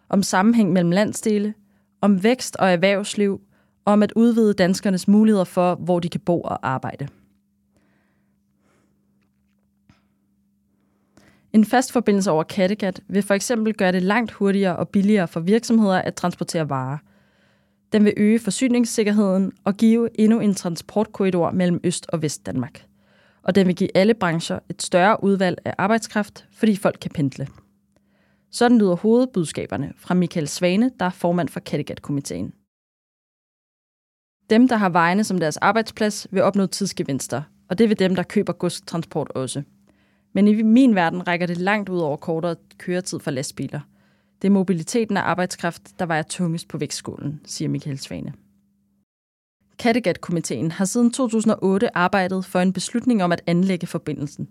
om 0.08 0.22
sammenhæng 0.22 0.72
mellem 0.72 0.90
landsdele, 0.90 1.54
om 2.00 2.22
vækst 2.22 2.56
og 2.56 2.70
erhvervsliv, 2.72 3.40
og 3.84 3.92
om 3.92 4.02
at 4.02 4.12
udvide 4.16 4.54
danskernes 4.54 5.08
muligheder 5.08 5.44
for, 5.44 5.74
hvor 5.74 6.00
de 6.00 6.08
kan 6.08 6.20
bo 6.20 6.40
og 6.40 6.68
arbejde. 6.68 7.08
En 11.54 11.64
fast 11.64 11.92
forbindelse 11.92 12.30
over 12.30 12.42
Kattegat 12.42 13.00
vil 13.08 13.23
for 13.23 13.34
eksempel 13.34 13.75
gøre 13.75 13.92
det 13.92 14.02
langt 14.02 14.32
hurtigere 14.32 14.76
og 14.76 14.88
billigere 14.88 15.28
for 15.28 15.40
virksomheder 15.40 16.02
at 16.02 16.14
transportere 16.14 16.68
varer. 16.68 16.99
Den 17.92 18.04
vil 18.04 18.14
øge 18.16 18.38
forsyningssikkerheden 18.38 19.52
og 19.64 19.75
give 19.75 20.20
endnu 20.20 20.40
en 20.40 20.54
transportkorridor 20.54 21.50
mellem 21.50 21.80
Øst- 21.84 22.06
og 22.08 22.23
Vest-Danmark. 22.23 22.87
Og 23.42 23.54
den 23.54 23.66
vil 23.66 23.76
give 23.76 23.96
alle 23.96 24.14
brancher 24.14 24.58
et 24.70 24.82
større 24.82 25.25
udvalg 25.25 25.58
af 25.64 25.75
arbejdskraft, 25.78 26.46
fordi 26.52 26.76
folk 26.76 26.99
kan 27.00 27.11
pendle. 27.14 27.49
Sådan 28.50 28.78
lyder 28.78 28.94
hovedbudskaberne 28.96 29.92
fra 29.96 30.14
Michael 30.14 30.49
Svane, 30.49 30.90
der 31.00 31.06
er 31.06 31.11
formand 31.11 31.49
for 31.49 31.61
Kattegat-komiteen. 31.61 32.52
Dem, 34.50 34.68
der 34.68 34.76
har 34.76 34.88
vejene 34.88 35.25
som 35.25 35.38
deres 35.38 35.56
arbejdsplads, 35.56 36.26
vil 36.30 36.42
opnå 36.42 36.66
tidsgevinster, 36.66 37.42
og 37.68 37.78
det 37.78 37.88
vil 37.88 37.99
dem, 37.99 38.14
der 38.14 38.23
køber 38.23 38.52
godstransport 38.52 39.30
også– 39.34 39.62
men 40.35 40.49
i 40.49 40.62
min 40.62 40.95
verden 40.95 41.29
rækker 41.29 41.47
det 41.47 41.57
langt 41.57 41.88
ud 41.88 41.99
over 41.99 42.17
kortere 42.17 42.57
køretid 42.79 43.19
for 43.21 43.31
lastbiler. 43.31 43.81
Det 44.43 44.49
er 44.49 44.53
mobiliteten 44.53 45.17
af 45.17 45.23
arbejdskraft, 45.23 45.83
der 45.99 46.07
vejer 46.07 46.23
tungest 46.23 46.69
på 46.69 46.79
vægtskålen, 46.79 47.41
siger 47.45 47.69
Michael 47.69 47.99
Svane. 47.99 48.33
Kattegat-komiteen 49.79 50.71
har 50.71 50.85
siden 50.85 51.11
2008 51.11 51.97
arbejdet 51.97 52.45
for 52.45 52.61
en 52.61 52.73
beslutning 52.73 53.25
om 53.25 53.33
at 53.33 53.43
anlægge 53.47 53.87
forbindelsen. 53.87 54.49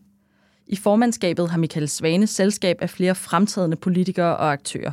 I 0.67 0.75
formandskabet 0.75 1.49
har 1.49 1.57
Michael 1.57 1.89
Svane 1.89 2.27
selskab 2.27 2.77
af 2.81 2.89
flere 2.89 3.15
fremtrædende 3.15 3.77
politikere 3.77 4.37
og 4.37 4.51
aktører. 4.51 4.91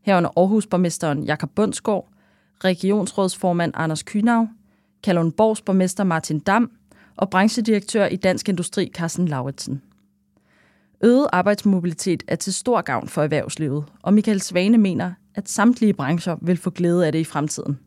Herunder 0.00 0.30
Aarhus-borgmesteren 0.36 1.24
Jakob 1.24 1.50
Bundsgaard, 1.54 2.08
regionsrådsformand 2.64 3.72
Anders 3.76 4.02
Kynav, 4.02 4.48
Kalundborgs 5.02 5.62
borgmester 5.62 6.04
Martin 6.04 6.38
Dam 6.38 6.70
og 7.16 7.30
branchedirektør 7.30 8.06
i 8.06 8.16
Dansk 8.16 8.48
Industri 8.48 8.90
Carsten 8.94 9.28
Lauritsen. 9.28 9.82
Øget 11.04 11.26
arbejdsmobilitet 11.32 12.22
er 12.28 12.36
til 12.36 12.54
stor 12.54 12.80
gavn 12.80 13.08
for 13.08 13.22
erhvervslivet, 13.22 13.84
og 14.02 14.14
Michael 14.14 14.40
Svane 14.40 14.78
mener, 14.78 15.12
at 15.34 15.48
samtlige 15.48 15.94
brancher 15.94 16.36
vil 16.42 16.56
få 16.56 16.70
glæde 16.70 17.06
af 17.06 17.12
det 17.12 17.18
i 17.18 17.24
fremtiden. 17.24 17.78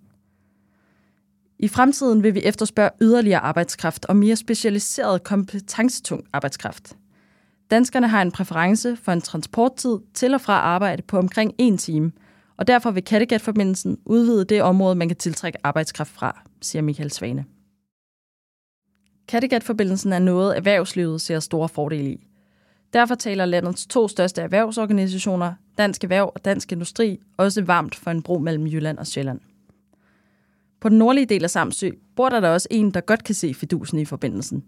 I 1.60 1.68
fremtiden 1.68 2.24
vil 2.24 2.36
vi 2.36 2.42
efterspørge 2.44 2.90
yderligere 3.02 3.40
arbejdskraft 3.40 4.06
og 4.06 4.16
mere 4.16 4.36
specialiseret 4.36 5.24
kompetencetung 5.24 6.24
arbejdskraft. 6.34 6.98
Danskerne 7.72 8.08
har 8.08 8.22
en 8.22 8.32
præference 8.32 8.96
for 8.96 9.12
en 9.12 9.22
transporttid 9.22 9.98
til 10.14 10.34
og 10.34 10.42
fra 10.42 10.54
arbejde 10.54 11.02
på 11.02 11.18
omkring 11.18 11.54
en 11.58 11.78
time, 11.78 12.12
og 12.58 12.68
derfor 12.68 12.92
vil 12.92 13.04
Kattegat-forbindelsen 13.04 13.98
udvide 14.06 14.46
det 14.46 14.62
område, 14.62 14.96
man 14.96 15.08
kan 15.08 15.18
tiltrække 15.18 15.58
arbejdskraft 15.64 16.12
fra, 16.12 16.42
siger 16.62 16.82
Michael 16.82 17.12
Svane. 17.12 17.46
Kattegat-forbindelsen 19.28 20.14
er 20.14 20.20
noget, 20.20 20.58
erhvervslivet 20.58 21.22
ser 21.22 21.40
store 21.40 21.70
fordele 21.70 22.12
i. 22.12 22.28
Derfor 22.94 23.16
taler 23.16 23.46
landets 23.46 23.88
to 23.88 24.08
største 24.08 24.42
erhvervsorganisationer, 24.42 25.54
Dansk 25.78 26.04
Erhverv 26.04 26.32
og 26.36 26.46
Dansk 26.46 26.72
Industri, 26.72 27.20
også 27.38 27.62
varmt 27.62 27.96
for 27.96 28.12
en 28.12 28.22
bro 28.22 28.40
mellem 28.40 28.68
Jylland 28.68 28.98
og 28.98 29.08
Sjælland. 29.08 29.40
På 30.80 30.90
den 30.90 30.98
nordlige 30.98 31.26
del 31.26 31.44
af 31.44 31.50
Samsø 31.50 31.90
bor 32.16 32.30
der, 32.30 32.40
der 32.40 32.50
også 32.50 32.68
en, 32.72 32.92
der 32.92 33.02
godt 33.02 33.24
kan 33.24 33.36
se 33.36 33.54
fidusen 33.54 34.00
i 34.00 34.06
forbindelsen. 34.06 34.64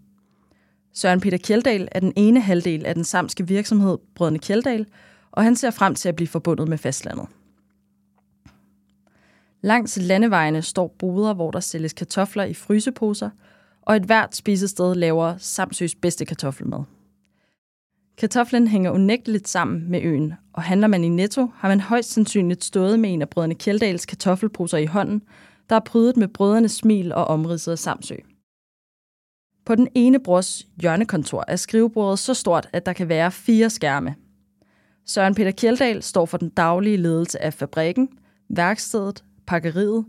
Søren 0.92 1.20
Peter 1.20 1.38
Kjeldal 1.38 1.88
er 1.92 2.00
den 2.00 2.12
ene 2.16 2.40
halvdel 2.40 2.86
af 2.86 2.94
den 2.94 3.04
samske 3.04 3.48
virksomhed 3.48 3.98
Brødrene 4.14 4.38
Kjeldal, 4.38 4.86
og 5.30 5.44
han 5.44 5.56
ser 5.56 5.70
frem 5.70 5.94
til 5.94 6.08
at 6.08 6.16
blive 6.16 6.28
forbundet 6.28 6.68
med 6.68 6.78
fastlandet. 6.78 7.26
Langs 9.60 9.98
landevejene 10.02 10.62
står 10.62 10.94
boder, 10.98 11.34
hvor 11.34 11.50
der 11.50 11.60
sælges 11.60 11.92
kartofler 11.92 12.44
i 12.44 12.54
fryseposer, 12.54 13.30
og 13.82 13.96
et 13.96 14.02
hvert 14.02 14.36
spisested 14.36 14.94
laver 14.94 15.34
Samsøs 15.38 15.94
bedste 15.94 16.24
kartoffelmad. 16.24 16.84
Kartoflen 18.16 18.68
hænger 18.68 18.90
unægteligt 18.90 19.48
sammen 19.48 19.90
med 19.90 20.02
øen, 20.02 20.34
og 20.52 20.62
handler 20.62 20.86
man 20.86 21.04
i 21.04 21.08
Netto, 21.08 21.50
har 21.54 21.68
man 21.68 21.80
højst 21.80 22.10
sandsynligt 22.10 22.64
stået 22.64 23.00
med 23.00 23.12
en 23.12 23.22
af 23.22 23.28
brødrene 23.28 23.54
Kjeldals 23.54 24.06
kartoffelposer 24.06 24.78
i 24.78 24.86
hånden, 24.86 25.22
der 25.70 25.76
er 25.76 25.80
prydet 25.80 26.16
med 26.16 26.28
brødrenes 26.28 26.72
smil 26.72 27.12
og 27.12 27.24
omridset 27.24 27.72
af 27.72 27.78
Samsø. 27.78 28.14
På 29.66 29.74
den 29.74 29.88
ene 29.94 30.18
brors 30.18 30.66
hjørnekontor 30.80 31.44
er 31.48 31.56
skrivebordet 31.56 32.18
så 32.18 32.34
stort, 32.34 32.68
at 32.72 32.86
der 32.86 32.92
kan 32.92 33.08
være 33.08 33.30
fire 33.30 33.70
skærme. 33.70 34.14
Søren 35.06 35.34
Peter 35.34 35.50
Kjeldal 35.50 36.02
står 36.02 36.26
for 36.26 36.38
den 36.38 36.48
daglige 36.48 36.96
ledelse 36.96 37.42
af 37.42 37.54
fabrikken, 37.54 38.08
værkstedet, 38.48 39.24
pakkeriet, 39.46 40.04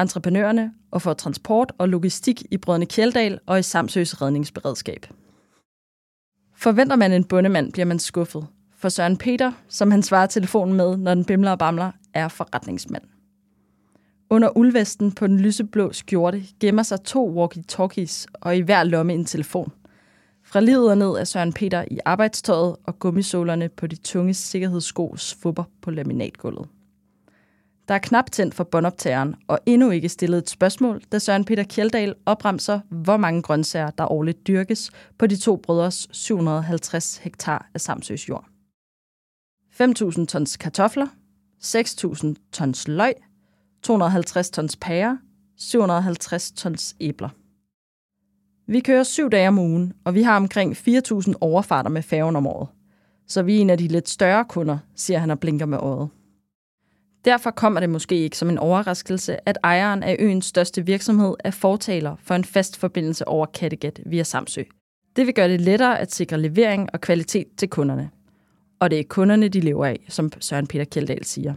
entreprenørerne 0.00 0.72
og 0.90 1.02
for 1.02 1.14
transport 1.14 1.72
og 1.78 1.88
logistik 1.88 2.42
i 2.50 2.56
Brødrene 2.56 2.86
Kjeldal 2.86 3.40
og 3.46 3.58
i 3.58 3.62
Samsøs 3.62 4.22
redningsberedskab. 4.22 5.06
Forventer 6.60 6.96
man 6.96 7.12
en 7.12 7.24
bundemand, 7.24 7.72
bliver 7.72 7.86
man 7.86 7.98
skuffet. 7.98 8.46
For 8.76 8.88
Søren 8.88 9.16
Peter, 9.16 9.52
som 9.68 9.90
han 9.90 10.02
svarer 10.02 10.26
telefonen 10.26 10.76
med, 10.76 10.96
når 10.96 11.14
den 11.14 11.24
bimler 11.24 11.50
og 11.50 11.58
bamler, 11.58 11.90
er 12.14 12.28
forretningsmand. 12.28 13.02
Under 14.30 14.56
ulvesten 14.56 15.12
på 15.12 15.26
den 15.26 15.40
lyseblå 15.40 15.92
skjorte 15.92 16.42
gemmer 16.60 16.82
sig 16.82 17.00
to 17.00 17.44
walkie-talkies 17.44 18.26
og 18.34 18.56
i 18.56 18.60
hver 18.60 18.84
lomme 18.84 19.14
en 19.14 19.24
telefon. 19.24 19.72
Fra 20.44 20.60
livet 20.60 20.90
og 20.90 20.98
ned 20.98 21.10
er 21.10 21.24
Søren 21.24 21.52
Peter 21.52 21.84
i 21.90 21.98
arbejdstøjet 22.04 22.76
og 22.84 22.98
gummisålerne 22.98 23.68
på 23.68 23.86
de 23.86 23.96
tunge 23.96 24.34
sikkerhedssko 24.34 25.16
svupper 25.16 25.64
på 25.82 25.90
laminatgulvet. 25.90 26.68
Der 27.88 27.94
er 27.94 27.98
knap 27.98 28.30
tændt 28.32 28.54
for 28.54 28.64
båndoptageren, 28.64 29.34
og 29.48 29.58
endnu 29.66 29.90
ikke 29.90 30.08
stillet 30.08 30.38
et 30.38 30.50
spørgsmål, 30.50 31.02
da 31.12 31.18
Søren 31.18 31.44
Peter 31.44 31.62
Kjeldal 31.62 32.14
opremser, 32.26 32.80
hvor 32.90 33.16
mange 33.16 33.42
grøntsager, 33.42 33.90
der 33.90 34.12
årligt 34.12 34.46
dyrkes 34.46 34.90
på 35.18 35.26
de 35.26 35.36
to 35.36 35.56
brødres 35.56 36.08
750 36.12 37.16
hektar 37.16 37.70
af 37.74 37.80
Samsøs 37.80 38.28
jord. 38.28 38.44
5.000 39.80 40.26
tons 40.26 40.56
kartofler, 40.56 41.06
6.000 41.64 42.34
tons 42.52 42.88
løg, 42.88 43.14
250 43.82 44.50
tons 44.50 44.76
pærer, 44.76 45.16
750 45.56 46.52
tons 46.52 46.96
æbler. 47.00 47.28
Vi 48.66 48.80
kører 48.80 49.02
syv 49.02 49.30
dage 49.30 49.48
om 49.48 49.58
ugen, 49.58 49.92
og 50.04 50.14
vi 50.14 50.22
har 50.22 50.36
omkring 50.36 50.76
4.000 50.76 51.32
overfarter 51.40 51.90
med 51.90 52.02
færgen 52.02 52.36
om 52.36 52.46
året. 52.46 52.68
Så 53.26 53.42
vi 53.42 53.56
er 53.56 53.60
en 53.60 53.70
af 53.70 53.78
de 53.78 53.88
lidt 53.88 54.08
større 54.08 54.44
kunder, 54.44 54.78
siger 54.94 55.18
han 55.18 55.30
og 55.30 55.40
blinker 55.40 55.66
med 55.66 55.78
øjet. 55.78 56.08
Derfor 57.24 57.50
kommer 57.50 57.80
det 57.80 57.90
måske 57.90 58.14
ikke 58.14 58.38
som 58.38 58.50
en 58.50 58.58
overraskelse, 58.58 59.48
at 59.48 59.58
ejeren 59.64 60.02
af 60.02 60.16
øens 60.18 60.46
største 60.46 60.86
virksomhed 60.86 61.34
er 61.44 61.50
fortaler 61.50 62.16
for 62.22 62.34
en 62.34 62.44
fast 62.44 62.76
forbindelse 62.76 63.28
over 63.28 63.46
Kattegat 63.46 64.00
via 64.06 64.22
Samsø. 64.22 64.62
Det 65.16 65.26
vil 65.26 65.34
gøre 65.34 65.48
det 65.48 65.60
lettere 65.60 65.98
at 65.98 66.12
sikre 66.12 66.40
levering 66.40 66.88
og 66.92 67.00
kvalitet 67.00 67.46
til 67.56 67.68
kunderne. 67.68 68.10
Og 68.80 68.90
det 68.90 68.98
er 68.98 69.04
kunderne, 69.08 69.48
de 69.48 69.60
lever 69.60 69.86
af, 69.86 70.00
som 70.08 70.30
Søren 70.40 70.66
Peter 70.66 70.84
Kjeldahl 70.84 71.24
siger. 71.24 71.54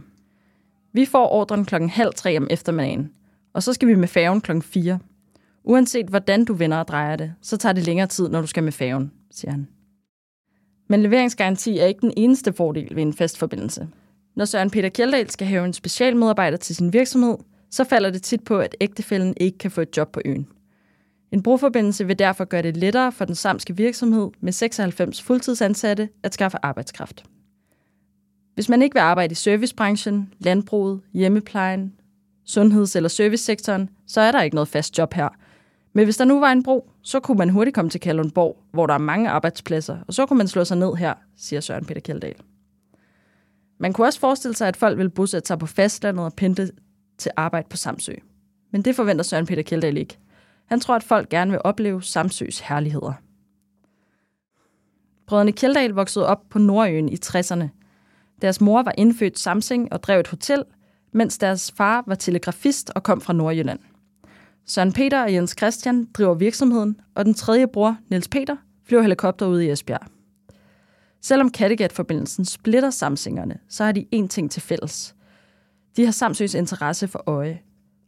Vi 0.92 1.04
får 1.04 1.28
ordren 1.28 1.64
klokken 1.64 1.90
halv 1.90 2.12
tre 2.16 2.36
om 2.36 2.46
eftermiddagen, 2.50 3.12
og 3.52 3.62
så 3.62 3.72
skal 3.72 3.88
vi 3.88 3.94
med 3.94 4.08
færgen 4.08 4.40
klokken 4.40 4.62
4. 4.62 4.98
Uanset 5.64 6.06
hvordan 6.06 6.44
du 6.44 6.54
vender 6.54 6.76
og 6.76 6.88
drejer 6.88 7.16
det, 7.16 7.34
så 7.42 7.56
tager 7.56 7.72
det 7.72 7.86
længere 7.86 8.06
tid, 8.06 8.28
når 8.28 8.40
du 8.40 8.46
skal 8.46 8.62
med 8.62 8.72
færgen, 8.72 9.12
siger 9.30 9.50
han. 9.50 9.68
Men 10.88 11.02
leveringsgaranti 11.02 11.78
er 11.78 11.86
ikke 11.86 12.00
den 12.00 12.12
eneste 12.16 12.52
fordel 12.52 12.96
ved 12.96 13.02
en 13.02 13.12
fast 13.12 13.38
forbindelse. 13.38 13.88
Når 14.34 14.44
Søren 14.44 14.70
Peter 14.70 14.88
Kjeldahl 14.88 15.30
skal 15.30 15.46
have 15.46 15.64
en 15.64 15.72
specialmedarbejder 15.72 16.56
til 16.56 16.76
sin 16.76 16.92
virksomhed, 16.92 17.36
så 17.70 17.84
falder 17.84 18.10
det 18.10 18.22
tit 18.22 18.44
på, 18.44 18.58
at 18.58 18.76
ægtefælden 18.80 19.34
ikke 19.40 19.58
kan 19.58 19.70
få 19.70 19.80
et 19.80 19.96
job 19.96 20.12
på 20.12 20.20
øen. 20.24 20.48
En 21.32 21.42
broforbindelse 21.42 22.06
vil 22.06 22.18
derfor 22.18 22.44
gøre 22.44 22.62
det 22.62 22.76
lettere 22.76 23.12
for 23.12 23.24
den 23.24 23.34
samske 23.34 23.76
virksomhed 23.76 24.30
med 24.40 24.52
96 24.52 25.22
fuldtidsansatte 25.22 26.08
at 26.22 26.34
skaffe 26.34 26.58
arbejdskraft. 26.62 27.24
Hvis 28.54 28.68
man 28.68 28.82
ikke 28.82 28.94
vil 28.94 29.00
arbejde 29.00 29.32
i 29.32 29.34
servicebranchen, 29.34 30.32
landbruget, 30.38 31.00
hjemmeplejen, 31.12 31.92
sundheds- 32.44 32.96
eller 32.96 33.08
servicesektoren, 33.08 33.90
så 34.06 34.20
er 34.20 34.32
der 34.32 34.42
ikke 34.42 34.54
noget 34.54 34.68
fast 34.68 34.98
job 34.98 35.14
her. 35.14 35.28
Men 35.92 36.04
hvis 36.04 36.16
der 36.16 36.24
nu 36.24 36.40
var 36.40 36.52
en 36.52 36.62
bro, 36.62 36.90
så 37.02 37.20
kunne 37.20 37.38
man 37.38 37.48
hurtigt 37.48 37.74
komme 37.74 37.90
til 37.90 38.00
Kalundborg, 38.00 38.58
hvor 38.72 38.86
der 38.86 38.94
er 38.94 38.98
mange 38.98 39.30
arbejdspladser, 39.30 39.98
og 40.08 40.14
så 40.14 40.26
kunne 40.26 40.38
man 40.38 40.48
slå 40.48 40.64
sig 40.64 40.76
ned 40.76 40.94
her, 40.94 41.14
siger 41.36 41.60
Søren 41.60 41.84
Peter 41.84 42.00
Kjeldahl. 42.00 42.34
Man 43.82 43.92
kunne 43.92 44.06
også 44.06 44.20
forestille 44.20 44.56
sig, 44.56 44.68
at 44.68 44.76
folk 44.76 44.98
vil 44.98 45.10
bosætte 45.10 45.46
sig 45.46 45.58
på 45.58 45.66
fastlandet 45.66 46.24
og 46.24 46.32
pente 46.34 46.70
til 47.18 47.30
arbejde 47.36 47.68
på 47.70 47.76
Samsø. 47.76 48.12
Men 48.70 48.82
det 48.82 48.96
forventer 48.96 49.24
Søren 49.24 49.46
Peter 49.46 49.62
Kjeldahl 49.62 49.96
ikke. 49.96 50.18
Han 50.66 50.80
tror, 50.80 50.96
at 50.96 51.02
folk 51.02 51.28
gerne 51.28 51.50
vil 51.50 51.60
opleve 51.64 52.02
Samsøs 52.02 52.60
herligheder. 52.60 53.12
Brødrene 55.26 55.52
Kjeldahl 55.52 55.90
voksede 55.90 56.26
op 56.26 56.38
på 56.50 56.58
Nordøen 56.58 57.08
i 57.08 57.16
60'erne. 57.24 57.64
Deres 58.42 58.60
mor 58.60 58.82
var 58.82 58.94
indfødt 58.98 59.38
Samsing 59.38 59.92
og 59.92 60.02
drev 60.02 60.20
et 60.20 60.28
hotel, 60.28 60.64
mens 61.12 61.38
deres 61.38 61.72
far 61.76 62.04
var 62.06 62.14
telegrafist 62.14 62.90
og 62.94 63.02
kom 63.02 63.20
fra 63.20 63.32
Nordjylland. 63.32 63.80
Søren 64.66 64.92
Peter 64.92 65.22
og 65.22 65.32
Jens 65.32 65.54
Christian 65.58 66.08
driver 66.14 66.34
virksomheden, 66.34 67.00
og 67.14 67.24
den 67.24 67.34
tredje 67.34 67.66
bror, 67.66 67.96
Niels 68.10 68.28
Peter, 68.28 68.56
flyver 68.84 69.02
helikopter 69.02 69.46
ud 69.46 69.60
i 69.60 69.70
Esbjerg. 69.70 70.21
Selvom 71.22 71.50
Kattegat-forbindelsen 71.50 72.44
splitter 72.44 72.90
samsingerne, 72.90 73.58
så 73.68 73.84
har 73.84 73.92
de 73.92 74.06
én 74.14 74.26
ting 74.26 74.50
til 74.50 74.62
fælles. 74.62 75.14
De 75.96 76.04
har 76.04 76.12
Samsøs 76.12 76.54
interesse 76.54 77.08
for 77.08 77.22
øje, 77.26 77.60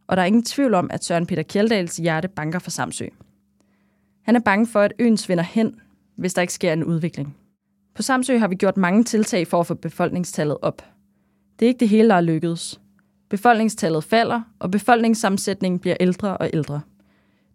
og 0.07 0.17
der 0.17 0.23
er 0.23 0.27
ingen 0.27 0.43
tvivl 0.43 0.75
om, 0.75 0.91
at 0.91 1.05
Søren 1.05 1.27
Peter 1.27 1.43
Kjeldals 1.43 1.97
hjerte 1.97 2.29
banker 2.29 2.59
for 2.59 2.71
Samsø. 2.71 3.07
Han 4.23 4.37
er 4.37 4.41
bange 4.41 4.67
for, 4.67 4.81
at 4.81 4.93
øen 4.99 5.17
svinder 5.17 5.45
hen, 5.45 5.81
hvis 6.17 6.35
der 6.35 6.43
ikke 6.43 6.53
sker 6.53 6.73
en 6.73 6.85
udvikling. 6.85 7.37
På 7.95 8.03
Samsø 8.03 8.39
har 8.39 8.49
vi 8.49 8.55
gjort 8.55 8.77
mange 8.77 9.05
tiltag 9.05 9.47
for 9.47 9.61
at 9.61 9.67
få 9.67 9.75
befolkningstallet 9.75 10.57
op. 10.63 10.83
Det 11.59 11.67
er 11.67 11.69
ikke 11.69 11.81
det 11.81 11.89
hele, 11.89 12.09
der 12.09 12.15
er 12.15 12.21
lykkedes. 12.21 12.81
Befolkningstallet 13.31 14.05
falder, 14.05 14.41
og 14.59 14.71
befolkningssammensætningen 14.71 15.79
bliver 15.79 15.97
ældre 16.01 16.37
og 16.37 16.51
ældre. 16.53 16.81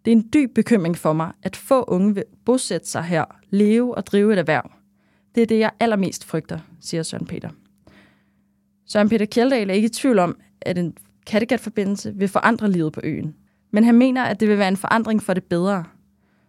Det 0.04 0.12
er 0.12 0.16
en 0.16 0.28
dyb 0.34 0.54
bekymring 0.54 0.96
for 0.98 1.12
mig, 1.12 1.32
at 1.42 1.56
få 1.56 1.82
unge 1.82 2.14
vil 2.14 2.24
bosætte 2.44 2.88
sig 2.88 3.02
her, 3.02 3.24
leve 3.50 3.94
og 3.94 4.06
drive 4.06 4.32
et 4.32 4.38
erhverv. 4.38 4.79
Det 5.34 5.42
er 5.42 5.46
det, 5.46 5.58
jeg 5.58 5.70
allermest 5.80 6.24
frygter, 6.24 6.58
siger 6.80 7.02
Søren 7.02 7.26
Peter. 7.26 7.50
Søren 8.86 9.08
Peter 9.08 9.26
Kjeldahl 9.26 9.70
er 9.70 9.74
ikke 9.74 9.86
i 9.86 9.88
tvivl 9.88 10.18
om, 10.18 10.36
at 10.60 10.78
en 10.78 10.96
Kattegat-forbindelse 11.26 12.14
vil 12.14 12.28
forandre 12.28 12.70
livet 12.70 12.92
på 12.92 13.00
øen. 13.04 13.34
Men 13.70 13.84
han 13.84 13.94
mener, 13.94 14.24
at 14.24 14.40
det 14.40 14.48
vil 14.48 14.58
være 14.58 14.68
en 14.68 14.76
forandring 14.76 15.22
for 15.22 15.34
det 15.34 15.44
bedre. 15.44 15.84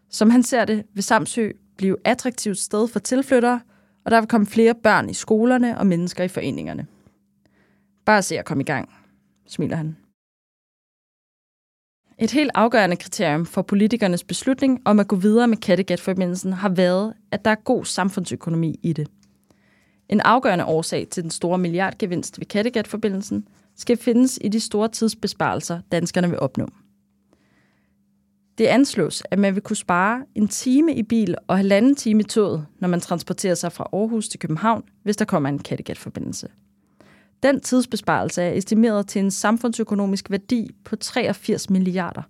Som 0.10 0.30
han 0.30 0.44
ser 0.44 0.66
det, 0.66 0.86
vil 0.94 1.04
Samsø 1.04 1.52
blive 1.78 1.94
et 1.94 2.02
attraktivt 2.06 2.58
sted 2.58 2.88
for 2.88 3.00
tilflyttere, 3.00 3.60
og 4.06 4.12
der 4.12 4.22
vil 4.22 4.28
komme 4.28 4.48
flere 4.48 4.76
børn 4.76 5.10
i 5.10 5.14
skolerne 5.14 5.78
og 5.78 5.88
mennesker 5.88 6.24
i 6.24 6.28
foreningerne. 6.28 6.88
Bare 8.06 8.22
se 8.22 8.40
at 8.40 8.46
komme 8.46 8.64
i 8.64 8.66
gang, 8.66 8.90
smiler 9.48 9.76
han. 9.76 9.98
Et 12.22 12.32
helt 12.32 12.52
afgørende 12.56 12.96
kriterium 12.96 13.46
for 13.46 13.62
politikernes 13.62 14.24
beslutning 14.24 14.82
om 14.86 15.00
at 15.00 15.08
gå 15.08 15.16
videre 15.16 15.48
med 15.48 15.58
Kattegat-forbindelsen 15.58 16.54
har 16.54 16.70
været, 16.70 17.14
at 17.32 17.46
der 17.46 17.52
er 17.52 17.56
god 17.56 17.86
samfundsøkonomi 17.86 18.80
i 18.84 18.94
det. 18.94 19.08
En 20.10 20.20
afgørende 20.20 20.66
årsag 20.66 21.08
til 21.12 21.24
den 21.24 21.32
store 21.32 21.58
milliardgevinst 21.58 22.40
ved 22.40 22.46
Kattegat-forbindelsen 22.46 23.48
skal 23.76 23.98
findes 23.98 24.40
i 24.42 24.48
de 24.48 24.60
store 24.60 24.88
tidsbesparelser, 24.88 25.80
danskerne 25.92 26.30
vil 26.30 26.40
opnå. 26.40 26.68
Det 28.58 28.66
anslås, 28.66 29.24
at 29.32 29.40
man 29.40 29.56
vil 29.56 29.64
kunne 29.64 29.78
spare 29.78 30.26
en 30.36 30.48
time 30.48 30.96
i 30.96 31.04
bil 31.04 31.36
og 31.48 31.58
halvanden 31.58 31.96
time 31.96 32.20
i 32.20 32.24
toget, 32.24 32.66
når 32.80 32.88
man 32.88 33.00
transporterer 33.00 33.56
sig 33.56 33.72
fra 33.72 33.88
Aarhus 33.94 34.30
til 34.30 34.40
København, 34.40 34.84
hvis 35.04 35.18
der 35.18 35.26
kommer 35.26 35.50
en 35.50 35.60
Kattegat-forbindelse. 35.60 36.48
Den 37.44 37.60
tidsbesparelse 37.60 38.42
er 38.42 38.54
estimeret 38.54 39.08
til 39.08 39.20
en 39.20 39.32
samfundsøkonomisk 39.32 40.32
værdi 40.32 40.76
på 40.84 40.96
83 40.96 41.70
milliarder. 41.70 42.22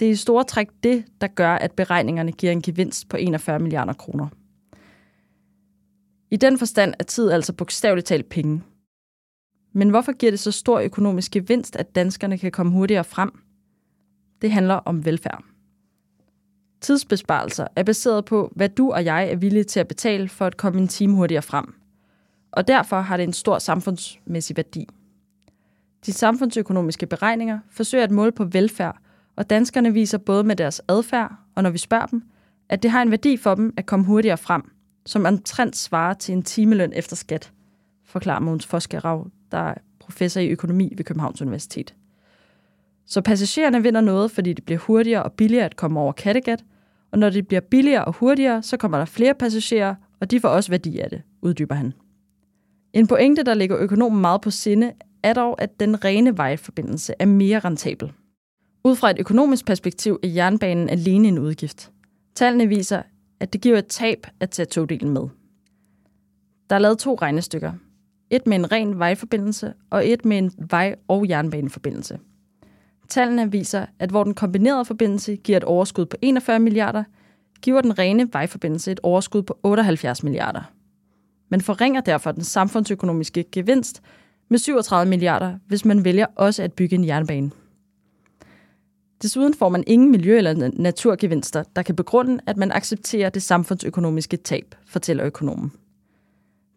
Det 0.00 0.06
er 0.08 0.12
i 0.12 0.14
store 0.14 0.44
træk 0.44 0.68
det, 0.82 1.04
der 1.20 1.26
gør, 1.26 1.54
at 1.54 1.72
beregningerne 1.72 2.32
giver 2.32 2.52
en 2.52 2.62
gevinst 2.62 3.08
på 3.08 3.16
41 3.16 3.58
milliarder 3.58 3.92
kroner. 3.92 4.28
I 6.30 6.36
den 6.36 6.58
forstand 6.58 6.94
er 6.98 7.04
tid 7.04 7.30
altså 7.30 7.52
bogstaveligt 7.52 8.06
talt 8.06 8.28
penge. 8.28 8.62
Men 9.72 9.90
hvorfor 9.90 10.12
giver 10.12 10.32
det 10.32 10.40
så 10.40 10.52
stor 10.52 10.80
økonomisk 10.80 11.32
gevinst, 11.32 11.76
at 11.76 11.94
danskerne 11.94 12.38
kan 12.38 12.52
komme 12.52 12.72
hurtigere 12.72 13.04
frem? 13.04 13.30
Det 14.42 14.50
handler 14.50 14.74
om 14.74 15.04
velfærd. 15.04 15.44
Tidsbesparelser 16.80 17.66
er 17.76 17.82
baseret 17.82 18.24
på, 18.24 18.52
hvad 18.56 18.68
du 18.68 18.92
og 18.92 19.04
jeg 19.04 19.30
er 19.30 19.36
villige 19.36 19.64
til 19.64 19.80
at 19.80 19.88
betale 19.88 20.28
for 20.28 20.46
at 20.46 20.56
komme 20.56 20.80
en 20.80 20.88
time 20.88 21.14
hurtigere 21.14 21.42
frem. 21.42 21.74
Og 22.54 22.68
derfor 22.68 23.00
har 23.00 23.16
det 23.16 23.24
en 23.24 23.32
stor 23.32 23.58
samfundsmæssig 23.58 24.56
værdi. 24.56 24.88
De 26.06 26.12
samfundsøkonomiske 26.12 27.06
beregninger 27.06 27.58
forsøger 27.70 28.04
at 28.04 28.10
måle 28.10 28.32
på 28.32 28.44
velfærd, 28.44 28.96
og 29.36 29.50
danskerne 29.50 29.92
viser 29.92 30.18
både 30.18 30.44
med 30.44 30.56
deres 30.56 30.82
adfærd 30.88 31.32
og 31.54 31.62
når 31.62 31.70
vi 31.70 31.78
spørger 31.78 32.06
dem, 32.06 32.22
at 32.68 32.82
det 32.82 32.90
har 32.90 33.02
en 33.02 33.10
værdi 33.10 33.36
for 33.36 33.54
dem 33.54 33.74
at 33.76 33.86
komme 33.86 34.06
hurtigere 34.06 34.38
frem, 34.38 34.62
som 35.06 35.24
omtrent 35.24 35.76
svarer 35.76 36.14
til 36.14 36.32
en 36.32 36.42
timeløn 36.42 36.92
efter 36.92 37.16
skat, 37.16 37.52
forklarer 38.04 38.40
Måns 38.40 38.66
Foskerav, 38.66 39.30
der 39.50 39.58
er 39.58 39.74
professor 40.00 40.40
i 40.40 40.48
økonomi 40.48 40.92
ved 40.96 41.04
Københavns 41.04 41.42
Universitet. 41.42 41.94
Så 43.06 43.20
passagererne 43.20 43.82
vinder 43.82 44.00
noget, 44.00 44.30
fordi 44.30 44.52
det 44.52 44.64
bliver 44.64 44.78
hurtigere 44.78 45.22
og 45.22 45.32
billigere 45.32 45.64
at 45.64 45.76
komme 45.76 46.00
over 46.00 46.12
Kattegat, 46.12 46.64
og 47.10 47.18
når 47.18 47.30
det 47.30 47.48
bliver 47.48 47.60
billigere 47.60 48.04
og 48.04 48.12
hurtigere, 48.12 48.62
så 48.62 48.76
kommer 48.76 48.98
der 48.98 49.04
flere 49.04 49.34
passagerer, 49.34 49.94
og 50.20 50.30
de 50.30 50.40
får 50.40 50.48
også 50.48 50.70
værdi 50.70 50.98
af 50.98 51.10
det, 51.10 51.22
uddyber 51.42 51.74
han. 51.74 51.92
En 52.94 53.06
pointe, 53.06 53.42
der 53.42 53.54
ligger 53.54 53.78
økonomen 53.78 54.20
meget 54.20 54.40
på 54.40 54.50
sinde, 54.50 54.92
er 55.22 55.32
dog, 55.32 55.62
at 55.62 55.80
den 55.80 56.04
rene 56.04 56.38
vejforbindelse 56.38 57.14
er 57.18 57.26
mere 57.26 57.58
rentabel. 57.58 58.12
Ud 58.84 58.96
fra 58.96 59.10
et 59.10 59.18
økonomisk 59.18 59.66
perspektiv 59.66 60.18
er 60.22 60.28
jernbanen 60.28 60.88
alene 60.88 61.28
en 61.28 61.38
udgift. 61.38 61.90
Tallene 62.34 62.68
viser, 62.68 63.02
at 63.40 63.52
det 63.52 63.60
giver 63.60 63.78
et 63.78 63.86
tab 63.86 64.26
at 64.40 64.50
tage 64.50 64.66
togdelen 64.66 65.12
med. 65.12 65.22
Der 66.70 66.76
er 66.76 66.78
lavet 66.78 66.98
to 66.98 67.14
regnestykker. 67.14 67.72
Et 68.30 68.46
med 68.46 68.56
en 68.56 68.72
ren 68.72 68.98
vejforbindelse 68.98 69.72
og 69.90 70.08
et 70.08 70.24
med 70.24 70.38
en 70.38 70.52
vej- 70.70 70.96
og 71.08 71.28
jernbaneforbindelse. 71.28 72.18
Tallene 73.08 73.50
viser, 73.50 73.86
at 73.98 74.10
hvor 74.10 74.24
den 74.24 74.34
kombinerede 74.34 74.84
forbindelse 74.84 75.36
giver 75.36 75.56
et 75.56 75.64
overskud 75.64 76.06
på 76.06 76.16
41 76.22 76.58
milliarder, 76.58 77.04
giver 77.62 77.80
den 77.80 77.98
rene 77.98 78.28
vejforbindelse 78.32 78.92
et 78.92 79.00
overskud 79.02 79.42
på 79.42 79.58
78 79.62 80.22
milliarder. 80.22 80.62
Man 81.48 81.60
forringer 81.60 82.00
derfor 82.00 82.32
den 82.32 82.44
samfundsøkonomiske 82.44 83.44
gevinst 83.52 84.02
med 84.48 84.58
37 84.58 85.10
milliarder, 85.10 85.58
hvis 85.66 85.84
man 85.84 86.04
vælger 86.04 86.26
også 86.36 86.62
at 86.62 86.72
bygge 86.72 86.94
en 86.94 87.06
jernbane. 87.06 87.50
Desuden 89.22 89.54
får 89.54 89.68
man 89.68 89.84
ingen 89.86 90.10
miljø- 90.10 90.38
eller 90.38 90.70
naturgevinster, 90.72 91.62
der 91.76 91.82
kan 91.82 91.96
begrunde, 91.96 92.40
at 92.46 92.56
man 92.56 92.72
accepterer 92.72 93.30
det 93.30 93.42
samfundsøkonomiske 93.42 94.36
tab, 94.36 94.74
fortæller 94.86 95.26
økonomen. 95.26 95.72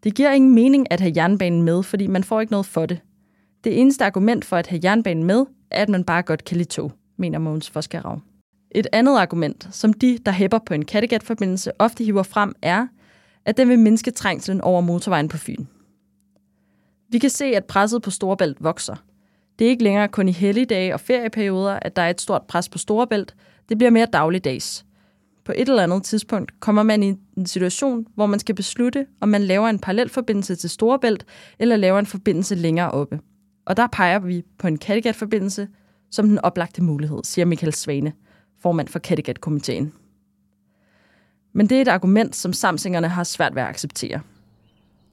Det 0.03 0.15
giver 0.15 0.32
ingen 0.32 0.56
mening 0.56 0.91
at 0.91 0.99
have 0.99 1.13
jernbanen 1.15 1.63
med, 1.63 1.84
fordi 1.84 2.08
man 2.08 2.23
får 2.23 2.41
ikke 2.41 2.53
noget 2.53 2.65
for 2.65 2.86
det. 2.86 2.99
Det 3.63 3.82
eneste 3.82 4.06
argument 4.06 4.45
for 4.45 4.58
at 4.58 4.67
have 4.67 4.80
jernbanen 4.84 5.23
med, 5.23 5.45
er, 5.71 5.82
at 5.82 5.89
man 5.89 6.03
bare 6.03 6.21
godt 6.21 6.43
kan 6.43 6.58
lide 6.58 6.69
tog, 6.69 6.91
mener 7.17 7.39
Mogens 7.39 7.69
Foskerav. 7.69 8.19
Et 8.71 8.88
andet 8.91 9.17
argument, 9.17 9.67
som 9.71 9.93
de, 9.93 10.17
der 10.25 10.32
hæpper 10.32 10.60
på 10.65 10.73
en 10.73 10.86
Kattegat-forbindelse, 10.86 11.71
ofte 11.80 12.03
hiver 12.03 12.23
frem, 12.23 12.53
er, 12.62 12.88
at 13.47 13.57
den 13.57 13.69
vil 13.69 13.79
mindske 13.79 14.12
trængslen 14.12 14.62
over 14.62 14.81
motorvejen 14.81 15.27
på 15.27 15.38
Fyn. 15.38 15.65
Vi 17.10 17.19
kan 17.19 17.29
se, 17.29 17.45
at 17.45 17.65
presset 17.65 18.01
på 18.01 18.12
Storebælt 18.12 18.63
vokser. 18.63 18.95
Det 19.60 19.65
er 19.65 19.69
ikke 19.69 19.83
længere 19.83 20.07
kun 20.07 20.29
i 20.29 20.31
helligdage 20.31 20.93
og 20.93 20.99
ferieperioder, 20.99 21.79
at 21.81 21.95
der 21.95 22.01
er 22.01 22.10
et 22.10 22.21
stort 22.21 22.41
pres 22.47 22.69
på 22.69 22.77
Storebælt. 22.77 23.36
Det 23.69 23.77
bliver 23.77 23.91
mere 23.91 24.05
dagligdags. 24.05 24.86
på 25.45 25.53
et 25.55 25.69
eller 25.69 25.83
andet 25.83 26.03
tidspunkt 26.03 26.60
kommer 26.60 26.83
man 26.83 27.03
i 27.03 27.15
en 27.38 27.45
situation, 27.45 28.05
hvor 28.15 28.25
man 28.25 28.39
skal 28.39 28.55
beslutte, 28.55 29.05
om 29.21 29.29
man 29.29 29.43
laver 29.43 29.67
en 29.67 29.79
parallelforbindelse 29.79 30.55
til 30.55 30.69
Storebælt, 30.69 31.25
eller 31.60 31.75
laver 31.75 31.99
en 31.99 32.05
forbindelse 32.05 32.55
længere 32.55 32.91
oppe. 32.91 33.19
Og 33.65 33.77
der 33.77 33.88
peger 33.88 34.19
vi 34.19 34.43
på 34.57 34.67
en 34.67 34.77
Kattegat-forbindelse 34.77 35.67
som 36.12 36.27
den 36.27 36.39
oplagte 36.39 36.83
mulighed, 36.83 37.19
siger 37.23 37.45
Michael 37.45 37.73
Svane, 37.73 38.13
formand 38.62 38.88
for 38.88 38.99
Kattegat-komiteen. 38.99 39.93
Men 41.58 41.70
det 41.70 41.78
er 41.78 41.82
et 41.82 41.88
argument, 41.88 42.36
som 42.36 42.54
samsingerne 42.54 43.08
har 43.08 43.24
svært 43.24 43.56
ved 43.56 43.62
at 43.62 43.67
acceptere. 43.67 44.22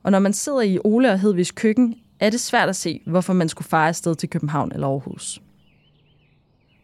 Og 0.02 0.10
når 0.10 0.18
man 0.18 0.32
sidder 0.32 0.60
i 0.60 0.78
Ole 0.84 1.12
og 1.12 1.18
Hedvigs 1.20 1.50
køkken, 1.50 1.94
er 2.20 2.30
det 2.30 2.40
svært 2.40 2.68
at 2.68 2.76
se, 2.76 3.00
hvorfor 3.06 3.32
man 3.32 3.48
skulle 3.48 3.68
fare 3.68 3.88
afsted 3.88 4.14
til 4.14 4.30
København 4.30 4.72
eller 4.72 4.86
Aarhus. 4.86 5.42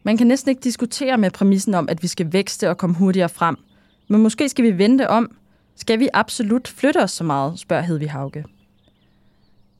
Man 0.03 0.17
kan 0.17 0.27
næsten 0.27 0.49
ikke 0.49 0.61
diskutere 0.61 1.17
med 1.17 1.31
præmissen 1.31 1.73
om, 1.73 1.89
at 1.89 2.03
vi 2.03 2.07
skal 2.07 2.33
vækste 2.33 2.69
og 2.69 2.77
komme 2.77 2.95
hurtigere 2.95 3.29
frem. 3.29 3.55
Men 4.09 4.21
måske 4.21 4.49
skal 4.49 4.65
vi 4.65 4.77
vente 4.77 5.09
om. 5.09 5.35
Skal 5.75 5.99
vi 5.99 6.09
absolut 6.13 6.67
flytte 6.67 7.03
os 7.03 7.11
så 7.11 7.23
meget, 7.23 7.59
spørger 7.59 7.83
Hedvig 7.83 8.11
Hauge. 8.11 8.45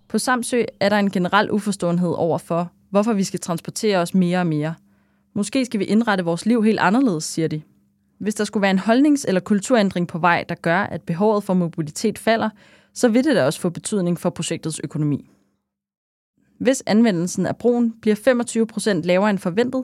På 0.07 0.17
Samsø 0.17 0.63
er 0.79 0.89
der 0.89 0.97
en 0.97 1.11
generel 1.11 1.51
uforståenhed 1.51 2.13
over 2.17 2.37
for, 2.37 2.71
hvorfor 2.89 3.13
vi 3.13 3.23
skal 3.23 3.39
transportere 3.39 3.97
os 3.97 4.13
mere 4.13 4.39
og 4.39 4.47
mere. 4.47 4.75
Måske 5.33 5.65
skal 5.65 5.79
vi 5.79 5.85
indrette 5.85 6.23
vores 6.23 6.45
liv 6.45 6.63
helt 6.63 6.79
anderledes, 6.79 7.23
siger 7.23 7.47
de. 7.47 7.61
Hvis 8.21 8.35
der 8.35 8.43
skulle 8.43 8.61
være 8.61 8.71
en 8.71 8.79
holdnings- 8.79 9.25
eller 9.27 9.41
kulturændring 9.41 10.07
på 10.07 10.17
vej, 10.17 10.45
der 10.49 10.55
gør, 10.55 10.79
at 10.79 11.01
behovet 11.01 11.43
for 11.43 11.53
mobilitet 11.53 12.19
falder, 12.19 12.49
så 12.93 13.09
vil 13.09 13.23
det 13.23 13.35
da 13.35 13.45
også 13.45 13.59
få 13.59 13.69
betydning 13.69 14.19
for 14.19 14.29
projektets 14.29 14.81
økonomi. 14.83 15.29
Hvis 16.59 16.83
anvendelsen 16.85 17.45
af 17.45 17.57
broen 17.57 17.93
bliver 18.01 18.15
25 18.15 18.67
procent 18.67 19.05
lavere 19.05 19.29
end 19.29 19.37
forventet, 19.37 19.83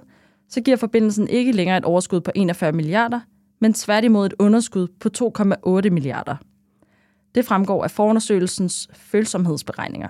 så 0.50 0.62
giver 0.62 0.78
forbindelsen 0.78 1.28
ikke 1.28 1.52
længere 1.52 1.78
et 1.78 1.86
overskud 1.86 2.22
på 2.22 2.32
41 2.36 2.72
milliarder, 2.72 3.20
men 3.62 3.74
tværtimod 3.74 4.26
et 4.26 4.34
underskud 4.40 4.88
på 5.00 5.10
2,8 5.86 5.90
milliarder. 5.90 6.36
Det 7.36 7.46
fremgår 7.46 7.84
af 7.84 7.92
forundersøgelsens 7.92 8.90
følsomhedsberegninger. 8.94 10.10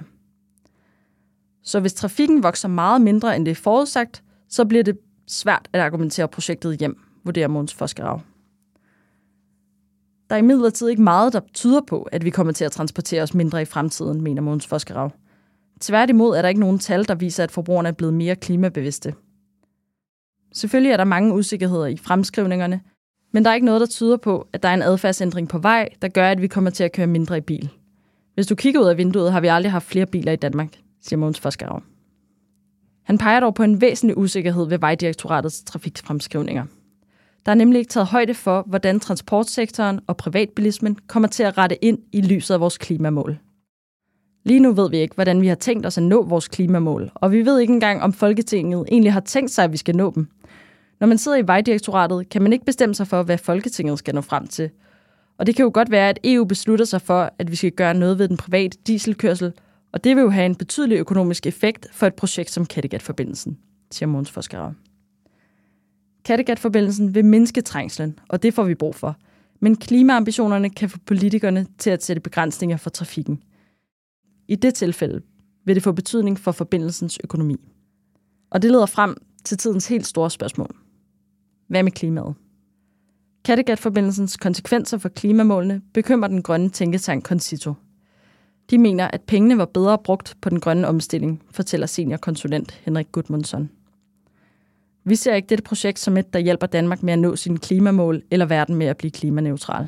Så 1.63 1.79
hvis 1.79 1.93
trafikken 1.93 2.43
vokser 2.43 2.67
meget 2.67 3.01
mindre 3.01 3.35
end 3.35 3.45
det 3.45 3.51
er 3.51 3.55
forudsagt, 3.55 4.23
så 4.49 4.65
bliver 4.65 4.83
det 4.83 4.97
svært 5.27 5.69
at 5.73 5.81
argumentere 5.81 6.27
projektet 6.27 6.79
hjem, 6.79 7.06
vurderer 7.27 7.47
Måns 7.47 7.73
Foskerav. 7.73 8.21
Der 10.29 10.35
er 10.35 10.39
imidlertid 10.39 10.87
ikke 10.87 11.01
meget, 11.01 11.33
der 11.33 11.39
tyder 11.53 11.81
på, 11.87 12.01
at 12.01 12.25
vi 12.25 12.29
kommer 12.29 12.53
til 12.53 12.65
at 12.65 12.71
transportere 12.71 13.21
os 13.21 13.33
mindre 13.33 13.61
i 13.61 13.65
fremtiden, 13.65 14.21
mener 14.21 14.41
Måns 14.41 14.67
Foskerav. 14.67 15.11
Tværtimod 15.79 16.37
er 16.37 16.41
der 16.41 16.49
ikke 16.49 16.61
nogen 16.61 16.79
tal, 16.79 17.07
der 17.07 17.15
viser, 17.15 17.43
at 17.43 17.51
forbrugerne 17.51 17.89
er 17.89 17.93
blevet 17.93 18.13
mere 18.13 18.35
klimabevidste. 18.35 19.15
Selvfølgelig 20.53 20.91
er 20.91 20.97
der 20.97 21.03
mange 21.03 21.33
usikkerheder 21.33 21.85
i 21.85 21.97
fremskrivningerne, 21.97 22.81
men 23.31 23.45
der 23.45 23.49
er 23.49 23.55
ikke 23.55 23.65
noget, 23.65 23.81
der 23.81 23.87
tyder 23.87 24.17
på, 24.17 24.47
at 24.53 24.63
der 24.63 24.69
er 24.69 24.73
en 24.73 24.81
adfærdsændring 24.81 25.49
på 25.49 25.57
vej, 25.57 25.89
der 26.01 26.07
gør, 26.07 26.29
at 26.29 26.41
vi 26.41 26.47
kommer 26.47 26.69
til 26.69 26.83
at 26.83 26.91
køre 26.91 27.07
mindre 27.07 27.37
i 27.37 27.41
bil. 27.41 27.69
Hvis 28.33 28.47
du 28.47 28.55
kigger 28.55 28.81
ud 28.81 28.85
af 28.85 28.97
vinduet, 28.97 29.31
har 29.31 29.39
vi 29.41 29.47
aldrig 29.47 29.71
haft 29.71 29.85
flere 29.85 30.05
biler 30.05 30.31
i 30.31 30.35
Danmark, 30.35 30.79
siger 31.01 31.17
Måns 31.17 31.39
Forskerov. 31.39 31.83
Han 33.03 33.17
peger 33.17 33.39
dog 33.39 33.55
på 33.55 33.63
en 33.63 33.81
væsentlig 33.81 34.17
usikkerhed 34.17 34.67
ved 34.67 34.79
Vejdirektoratets 34.79 35.63
trafikfremskrivninger. 35.63 36.65
Der 37.47 37.51
er 37.51 37.55
nemlig 37.55 37.79
ikke 37.79 37.89
taget 37.89 38.07
højde 38.07 38.33
for, 38.33 38.63
hvordan 38.67 38.99
transportsektoren 38.99 39.99
og 40.07 40.17
privatbilismen 40.17 40.97
kommer 41.07 41.27
til 41.27 41.43
at 41.43 41.57
rette 41.57 41.85
ind 41.85 41.99
i 42.11 42.21
lyset 42.21 42.53
af 42.53 42.59
vores 42.59 42.77
klimamål. 42.77 43.39
Lige 44.45 44.59
nu 44.59 44.71
ved 44.71 44.89
vi 44.89 44.97
ikke, 44.97 45.15
hvordan 45.15 45.41
vi 45.41 45.47
har 45.47 45.55
tænkt 45.55 45.85
os 45.85 45.97
at 45.97 46.03
nå 46.03 46.23
vores 46.23 46.47
klimamål, 46.47 47.11
og 47.15 47.31
vi 47.31 47.45
ved 47.45 47.59
ikke 47.59 47.73
engang, 47.73 48.01
om 48.01 48.13
Folketinget 48.13 48.85
egentlig 48.91 49.13
har 49.13 49.19
tænkt 49.19 49.51
sig, 49.51 49.63
at 49.63 49.71
vi 49.71 49.77
skal 49.77 49.95
nå 49.95 50.11
dem. 50.15 50.27
Når 50.99 51.07
man 51.07 51.17
sidder 51.17 51.37
i 51.37 51.47
Vejdirektoratet, 51.47 52.29
kan 52.29 52.41
man 52.41 52.53
ikke 52.53 52.65
bestemme 52.65 52.95
sig 52.95 53.07
for, 53.07 53.23
hvad 53.23 53.37
Folketinget 53.37 53.99
skal 53.99 54.15
nå 54.15 54.21
frem 54.21 54.47
til. 54.47 54.69
Og 55.37 55.47
det 55.47 55.55
kan 55.55 55.63
jo 55.63 55.71
godt 55.73 55.91
være, 55.91 56.09
at 56.09 56.19
EU 56.23 56.45
beslutter 56.45 56.85
sig 56.85 57.01
for, 57.01 57.31
at 57.39 57.51
vi 57.51 57.55
skal 57.55 57.71
gøre 57.71 57.93
noget 57.93 58.19
ved 58.19 58.27
den 58.27 58.37
private 58.37 58.77
dieselkørsel, 58.87 59.53
og 59.93 60.03
det 60.03 60.15
vil 60.15 60.21
jo 60.21 60.29
have 60.29 60.45
en 60.45 60.55
betydelig 60.55 60.97
økonomisk 60.97 61.45
effekt 61.45 61.87
for 61.91 62.07
et 62.07 62.15
projekt 62.15 62.51
som 62.51 62.65
Kattegat-forbindelsen, 62.65 63.57
siger 63.91 64.07
Måns 64.07 64.31
Forskerov. 64.31 64.73
Kattegat-forbindelsen 66.27 67.15
vil 67.15 67.25
mindske 67.25 67.61
trængslen, 67.61 68.19
og 68.29 68.43
det 68.43 68.53
får 68.53 68.63
vi 68.63 68.75
brug 68.75 68.95
for. 68.95 69.15
Men 69.59 69.75
klimaambitionerne 69.75 70.69
kan 70.69 70.89
få 70.89 70.97
politikerne 71.05 71.67
til 71.77 71.89
at 71.89 72.03
sætte 72.03 72.19
begrænsninger 72.19 72.77
for 72.77 72.89
trafikken. 72.89 73.43
I 74.47 74.55
det 74.55 74.73
tilfælde 74.73 75.21
vil 75.65 75.75
det 75.75 75.83
få 75.83 75.91
betydning 75.91 76.39
for 76.39 76.51
forbindelsens 76.51 77.19
økonomi. 77.23 77.55
Og 78.49 78.61
det 78.61 78.71
leder 78.71 78.85
frem 78.85 79.17
til 79.45 79.57
tidens 79.57 79.87
helt 79.87 80.07
store 80.07 80.31
spørgsmål. 80.31 80.75
Hvad 81.67 81.83
med 81.83 81.91
klimaet? 81.91 82.35
Kattegat-forbindelsens 83.45 84.37
konsekvenser 84.37 84.97
for 84.97 85.09
klimamålene 85.09 85.81
bekymrer 85.93 86.27
den 86.27 86.41
grønne 86.41 86.69
tænketank 86.69 87.25
Concito. 87.25 87.73
De 88.69 88.77
mener, 88.77 89.07
at 89.07 89.21
pengene 89.21 89.57
var 89.57 89.65
bedre 89.65 89.97
brugt 89.97 90.37
på 90.41 90.49
den 90.49 90.59
grønne 90.59 90.87
omstilling, 90.87 91.43
fortæller 91.51 91.87
seniorkonsulent 91.87 92.71
Henrik 92.71 93.11
Gudmundsson. 93.11 93.69
Vi 95.07 95.15
ser 95.15 95.33
ikke 95.33 95.47
dette 95.47 95.63
projekt 95.63 95.99
som 95.99 96.17
et, 96.17 96.33
der 96.33 96.39
hjælper 96.39 96.67
Danmark 96.67 97.03
med 97.03 97.13
at 97.13 97.19
nå 97.19 97.35
sine 97.35 97.57
klimamål 97.57 98.23
eller 98.31 98.45
verden 98.45 98.75
med 98.75 98.87
at 98.87 98.97
blive 98.97 99.11
klimaneutral. 99.11 99.87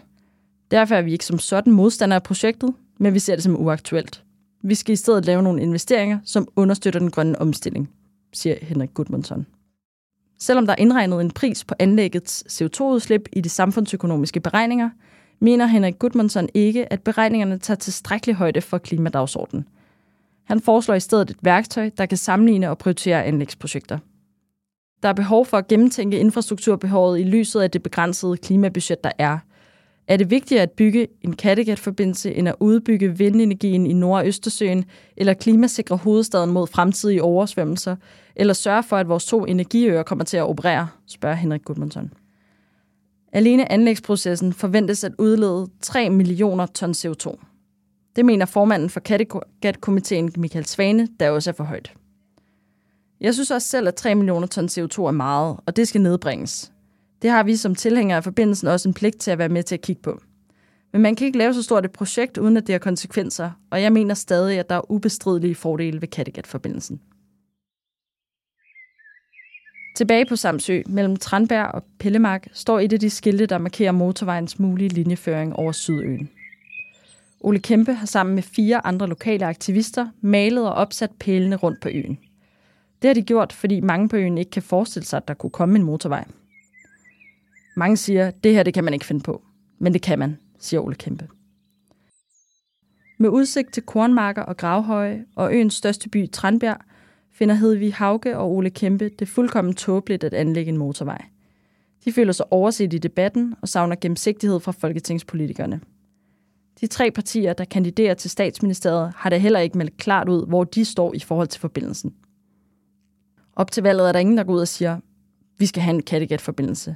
Derfor 0.71 0.95
er 0.95 1.01
vi 1.01 1.11
ikke 1.11 1.25
som 1.25 1.39
sådan 1.39 1.73
modstandere 1.73 2.15
af 2.15 2.23
projektet, 2.23 2.73
men 2.99 3.13
vi 3.13 3.19
ser 3.19 3.35
det 3.35 3.43
som 3.43 3.61
uaktuelt. 3.61 4.23
Vi 4.61 4.75
skal 4.75 4.93
i 4.93 4.95
stedet 4.95 5.25
lave 5.25 5.43
nogle 5.43 5.61
investeringer, 5.61 6.19
som 6.23 6.47
understøtter 6.55 6.99
den 6.99 7.11
grønne 7.11 7.41
omstilling, 7.41 7.89
siger 8.33 8.55
Henrik 8.61 8.93
Gudmundsson. 8.93 9.45
Selvom 10.39 10.65
der 10.65 10.73
er 10.73 10.81
indregnet 10.81 11.21
en 11.21 11.31
pris 11.31 11.63
på 11.63 11.75
anlæggets 11.79 12.61
CO2-udslip 12.61 13.29
i 13.33 13.41
de 13.41 13.49
samfundsøkonomiske 13.49 14.39
beregninger, 14.39 14.89
mener 15.39 15.65
Henrik 15.65 15.99
Gudmundsson 15.99 16.49
ikke, 16.53 16.93
at 16.93 17.01
beregningerne 17.01 17.57
tager 17.57 17.77
tilstrækkelig 17.77 18.35
højde 18.35 18.61
for 18.61 18.77
klimadagsordenen. 18.77 19.67
Han 20.43 20.61
foreslår 20.61 20.95
i 20.95 20.99
stedet 20.99 21.29
et 21.29 21.37
værktøj, 21.41 21.89
der 21.97 22.05
kan 22.05 22.17
sammenligne 22.17 22.69
og 22.69 22.77
prioritere 22.77 23.25
anlægsprojekter. 23.25 23.97
Der 25.03 25.09
er 25.09 25.13
behov 25.13 25.45
for 25.45 25.57
at 25.57 25.67
gennemtænke 25.67 26.19
infrastrukturbehovet 26.19 27.19
i 27.19 27.23
lyset 27.23 27.61
af 27.61 27.71
det 27.71 27.83
begrænsede 27.83 28.37
klimabudget, 28.37 29.03
der 29.03 29.11
er. 29.17 29.37
Er 30.07 30.17
det 30.17 30.31
vigtigere 30.31 30.63
at 30.63 30.71
bygge 30.71 31.07
en 31.21 31.35
Kattegat-forbindelse 31.35 32.33
end 32.33 32.49
at 32.49 32.55
udbygge 32.59 33.17
vindenergien 33.17 33.85
i 33.87 33.93
Nord- 33.93 34.19
og 34.19 34.27
Østersøen, 34.27 34.85
eller 35.17 35.33
klimasikre 35.33 35.97
hovedstaden 35.97 36.49
mod 36.49 36.67
fremtidige 36.67 37.23
oversvømmelser, 37.23 37.95
eller 38.35 38.53
sørge 38.53 38.83
for, 38.83 38.97
at 38.97 39.09
vores 39.09 39.25
to 39.25 39.45
energiøer 39.45 40.03
kommer 40.03 40.25
til 40.25 40.37
at 40.37 40.43
operere, 40.43 40.87
spørger 41.07 41.35
Henrik 41.35 41.65
Gudmundsson. 41.65 42.11
Alene 43.33 43.71
anlægsprocessen 43.71 44.53
forventes 44.53 45.03
at 45.03 45.11
udlede 45.17 45.67
3 45.81 46.09
millioner 46.09 46.65
ton 46.65 46.91
CO2. 46.91 47.35
Det 48.15 48.25
mener 48.25 48.45
formanden 48.45 48.89
for 48.89 48.99
Kattegat-komiteen 48.99 50.31
Michael 50.37 50.65
Svane, 50.65 51.07
der 51.19 51.29
også 51.29 51.49
er 51.49 51.53
for 51.53 51.63
højt. 51.63 51.93
Jeg 53.21 53.33
synes 53.33 53.51
også 53.51 53.67
selv, 53.67 53.87
at 53.87 53.95
3 53.95 54.15
millioner 54.15 54.47
ton 54.47 54.65
CO2 54.65 55.01
er 55.01 55.11
meget, 55.11 55.57
og 55.65 55.75
det 55.75 55.87
skal 55.87 56.01
nedbringes. 56.01 56.71
Det 57.21 57.29
har 57.29 57.43
vi 57.43 57.55
som 57.55 57.75
tilhængere 57.75 58.17
af 58.17 58.23
forbindelsen 58.23 58.67
også 58.67 58.89
en 58.89 58.93
pligt 58.93 59.19
til 59.19 59.31
at 59.31 59.37
være 59.37 59.49
med 59.49 59.63
til 59.63 59.75
at 59.75 59.81
kigge 59.81 60.01
på. 60.01 60.21
Men 60.93 61.01
man 61.01 61.15
kan 61.15 61.27
ikke 61.27 61.37
lave 61.37 61.53
så 61.53 61.63
stort 61.63 61.85
et 61.85 61.91
projekt, 61.91 62.37
uden 62.37 62.57
at 62.57 62.67
det 62.67 62.73
har 62.73 62.79
konsekvenser, 62.79 63.51
og 63.71 63.81
jeg 63.81 63.93
mener 63.93 64.13
stadig, 64.13 64.59
at 64.59 64.69
der 64.69 64.75
er 64.75 64.91
ubestridelige 64.91 65.55
fordele 65.55 66.01
ved 66.01 66.07
Kattegat-forbindelsen. 66.07 67.01
Tilbage 69.95 70.25
på 70.25 70.35
Samsø, 70.35 70.81
mellem 70.87 71.15
Tranberg 71.15 71.71
og 71.71 71.83
Pellemark, 71.99 72.47
står 72.53 72.79
et 72.79 72.93
af 72.93 72.99
de 72.99 73.09
skilte, 73.09 73.45
der 73.45 73.57
markerer 73.57 73.91
motorvejens 73.91 74.59
mulige 74.59 74.89
linjeføring 74.89 75.55
over 75.55 75.71
Sydøen. 75.71 76.29
Ole 77.39 77.59
Kæmpe 77.59 77.93
har 77.93 78.05
sammen 78.05 78.35
med 78.35 78.43
fire 78.43 78.85
andre 78.85 79.07
lokale 79.07 79.45
aktivister 79.45 80.07
malet 80.21 80.67
og 80.67 80.73
opsat 80.73 81.11
pælene 81.19 81.55
rundt 81.55 81.81
på 81.81 81.89
øen. 81.89 82.19
Det 83.01 83.07
har 83.07 83.13
de 83.13 83.21
gjort, 83.21 83.53
fordi 83.53 83.79
mange 83.79 84.09
på 84.09 84.15
øen 84.15 84.37
ikke 84.37 84.51
kan 84.51 84.63
forestille 84.63 85.05
sig, 85.05 85.17
at 85.17 85.27
der 85.27 85.33
kunne 85.33 85.49
komme 85.49 85.75
en 85.75 85.83
motorvej. 85.83 86.25
Mange 87.75 87.97
siger, 87.97 88.27
at 88.27 88.43
det 88.43 88.53
her 88.53 88.63
det 88.63 88.73
kan 88.73 88.83
man 88.83 88.93
ikke 88.93 89.05
finde 89.05 89.21
på. 89.21 89.41
Men 89.79 89.93
det 89.93 90.01
kan 90.01 90.19
man, 90.19 90.37
siger 90.59 90.81
Ole 90.81 90.95
Kæmpe. 90.95 91.27
Med 93.17 93.29
udsigt 93.29 93.73
til 93.73 93.83
kornmarker 93.83 94.41
og 94.41 94.57
gravhøje 94.57 95.25
og 95.35 95.53
øens 95.53 95.73
største 95.73 96.09
by, 96.09 96.31
Tranbjerg, 96.31 96.77
finder 97.31 97.55
Hedvig 97.55 97.93
Hauge 97.93 98.37
og 98.37 98.51
Ole 98.51 98.69
Kæmpe 98.69 99.09
det 99.09 99.27
fuldkommen 99.27 99.73
tåbeligt 99.73 100.23
at 100.23 100.33
anlægge 100.33 100.69
en 100.69 100.77
motorvej. 100.77 101.25
De 102.05 102.11
føler 102.11 102.33
sig 102.33 102.53
overset 102.53 102.93
i 102.93 102.97
debatten 102.97 103.55
og 103.61 103.69
savner 103.69 103.95
gennemsigtighed 104.01 104.59
fra 104.59 104.71
folketingspolitikerne. 104.71 105.81
De 106.81 106.87
tre 106.87 107.11
partier, 107.11 107.53
der 107.53 107.65
kandiderer 107.65 108.13
til 108.13 108.29
statsministeriet, 108.29 109.13
har 109.15 109.29
da 109.29 109.37
heller 109.37 109.59
ikke 109.59 109.77
meldt 109.77 109.97
klart 109.97 110.29
ud, 110.29 110.47
hvor 110.47 110.63
de 110.63 110.85
står 110.85 111.13
i 111.13 111.19
forhold 111.19 111.47
til 111.47 111.61
forbindelsen. 111.61 112.13
Op 113.59 113.71
til 113.71 113.83
valget 113.83 114.07
er 114.07 114.11
der 114.11 114.19
ingen, 114.19 114.37
der 114.37 114.43
går 114.43 114.53
ud 114.53 114.59
og 114.59 114.67
siger, 114.67 114.99
vi 115.57 115.65
skal 115.65 115.83
have 115.83 115.95
en 115.95 116.03
Kattegat-forbindelse. 116.03 116.95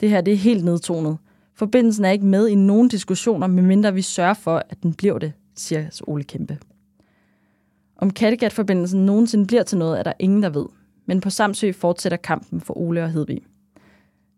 Det 0.00 0.10
her 0.10 0.20
det 0.20 0.32
er 0.32 0.36
helt 0.36 0.64
nedtonet. 0.64 1.18
Forbindelsen 1.54 2.04
er 2.04 2.10
ikke 2.10 2.26
med 2.26 2.48
i 2.48 2.54
nogen 2.54 2.88
diskussioner, 2.88 3.46
medmindre 3.46 3.94
vi 3.94 4.02
sørger 4.02 4.34
for, 4.34 4.62
at 4.70 4.82
den 4.82 4.94
bliver 4.94 5.18
det, 5.18 5.32
siger 5.56 6.02
Ole 6.06 6.24
Kæmpe. 6.24 6.58
Om 7.96 8.10
Kattegat-forbindelsen 8.10 9.06
nogensinde 9.06 9.46
bliver 9.46 9.62
til 9.62 9.78
noget, 9.78 9.98
er 9.98 10.02
der 10.02 10.12
ingen, 10.18 10.42
der 10.42 10.50
ved. 10.50 10.66
Men 11.06 11.20
på 11.20 11.30
Samsø 11.30 11.72
fortsætter 11.72 12.18
kampen 12.18 12.60
for 12.60 12.78
Ole 12.78 13.04
og 13.04 13.10
Hedvig. 13.10 13.40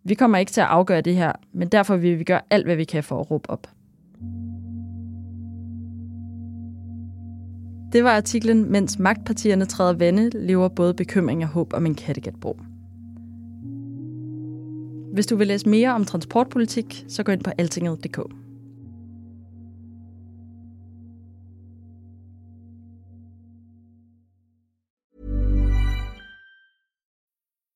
Vi 0.04 0.14
kommer 0.14 0.38
ikke 0.38 0.52
til 0.52 0.60
at 0.60 0.66
afgøre 0.66 1.00
det 1.00 1.16
her, 1.16 1.32
men 1.52 1.68
derfor 1.68 1.96
vil 1.96 2.18
vi 2.18 2.24
gøre 2.24 2.40
alt, 2.50 2.66
hvad 2.66 2.76
vi 2.76 2.84
kan 2.84 3.04
for 3.04 3.20
at 3.20 3.30
råbe 3.30 3.50
op. 3.50 3.66
Det 7.92 8.04
var 8.04 8.16
artiklen, 8.16 8.72
mens 8.72 8.98
magtpartierne 8.98 9.64
træder 9.64 9.92
vande, 9.92 10.30
lever 10.46 10.68
både 10.68 10.94
bekymring 10.94 11.42
og 11.42 11.48
håb 11.48 11.72
om 11.72 11.86
en 11.86 11.94
Kattegatbro. 11.94 12.60
Hvis 15.12 15.26
du 15.26 15.36
vil 15.36 15.46
læse 15.46 15.68
mere 15.68 15.94
om 15.94 16.04
transportpolitik, 16.04 17.04
så 17.08 17.22
gå 17.22 17.32
ind 17.32 17.44
på 17.44 17.50
altinget.dk. 17.58 18.18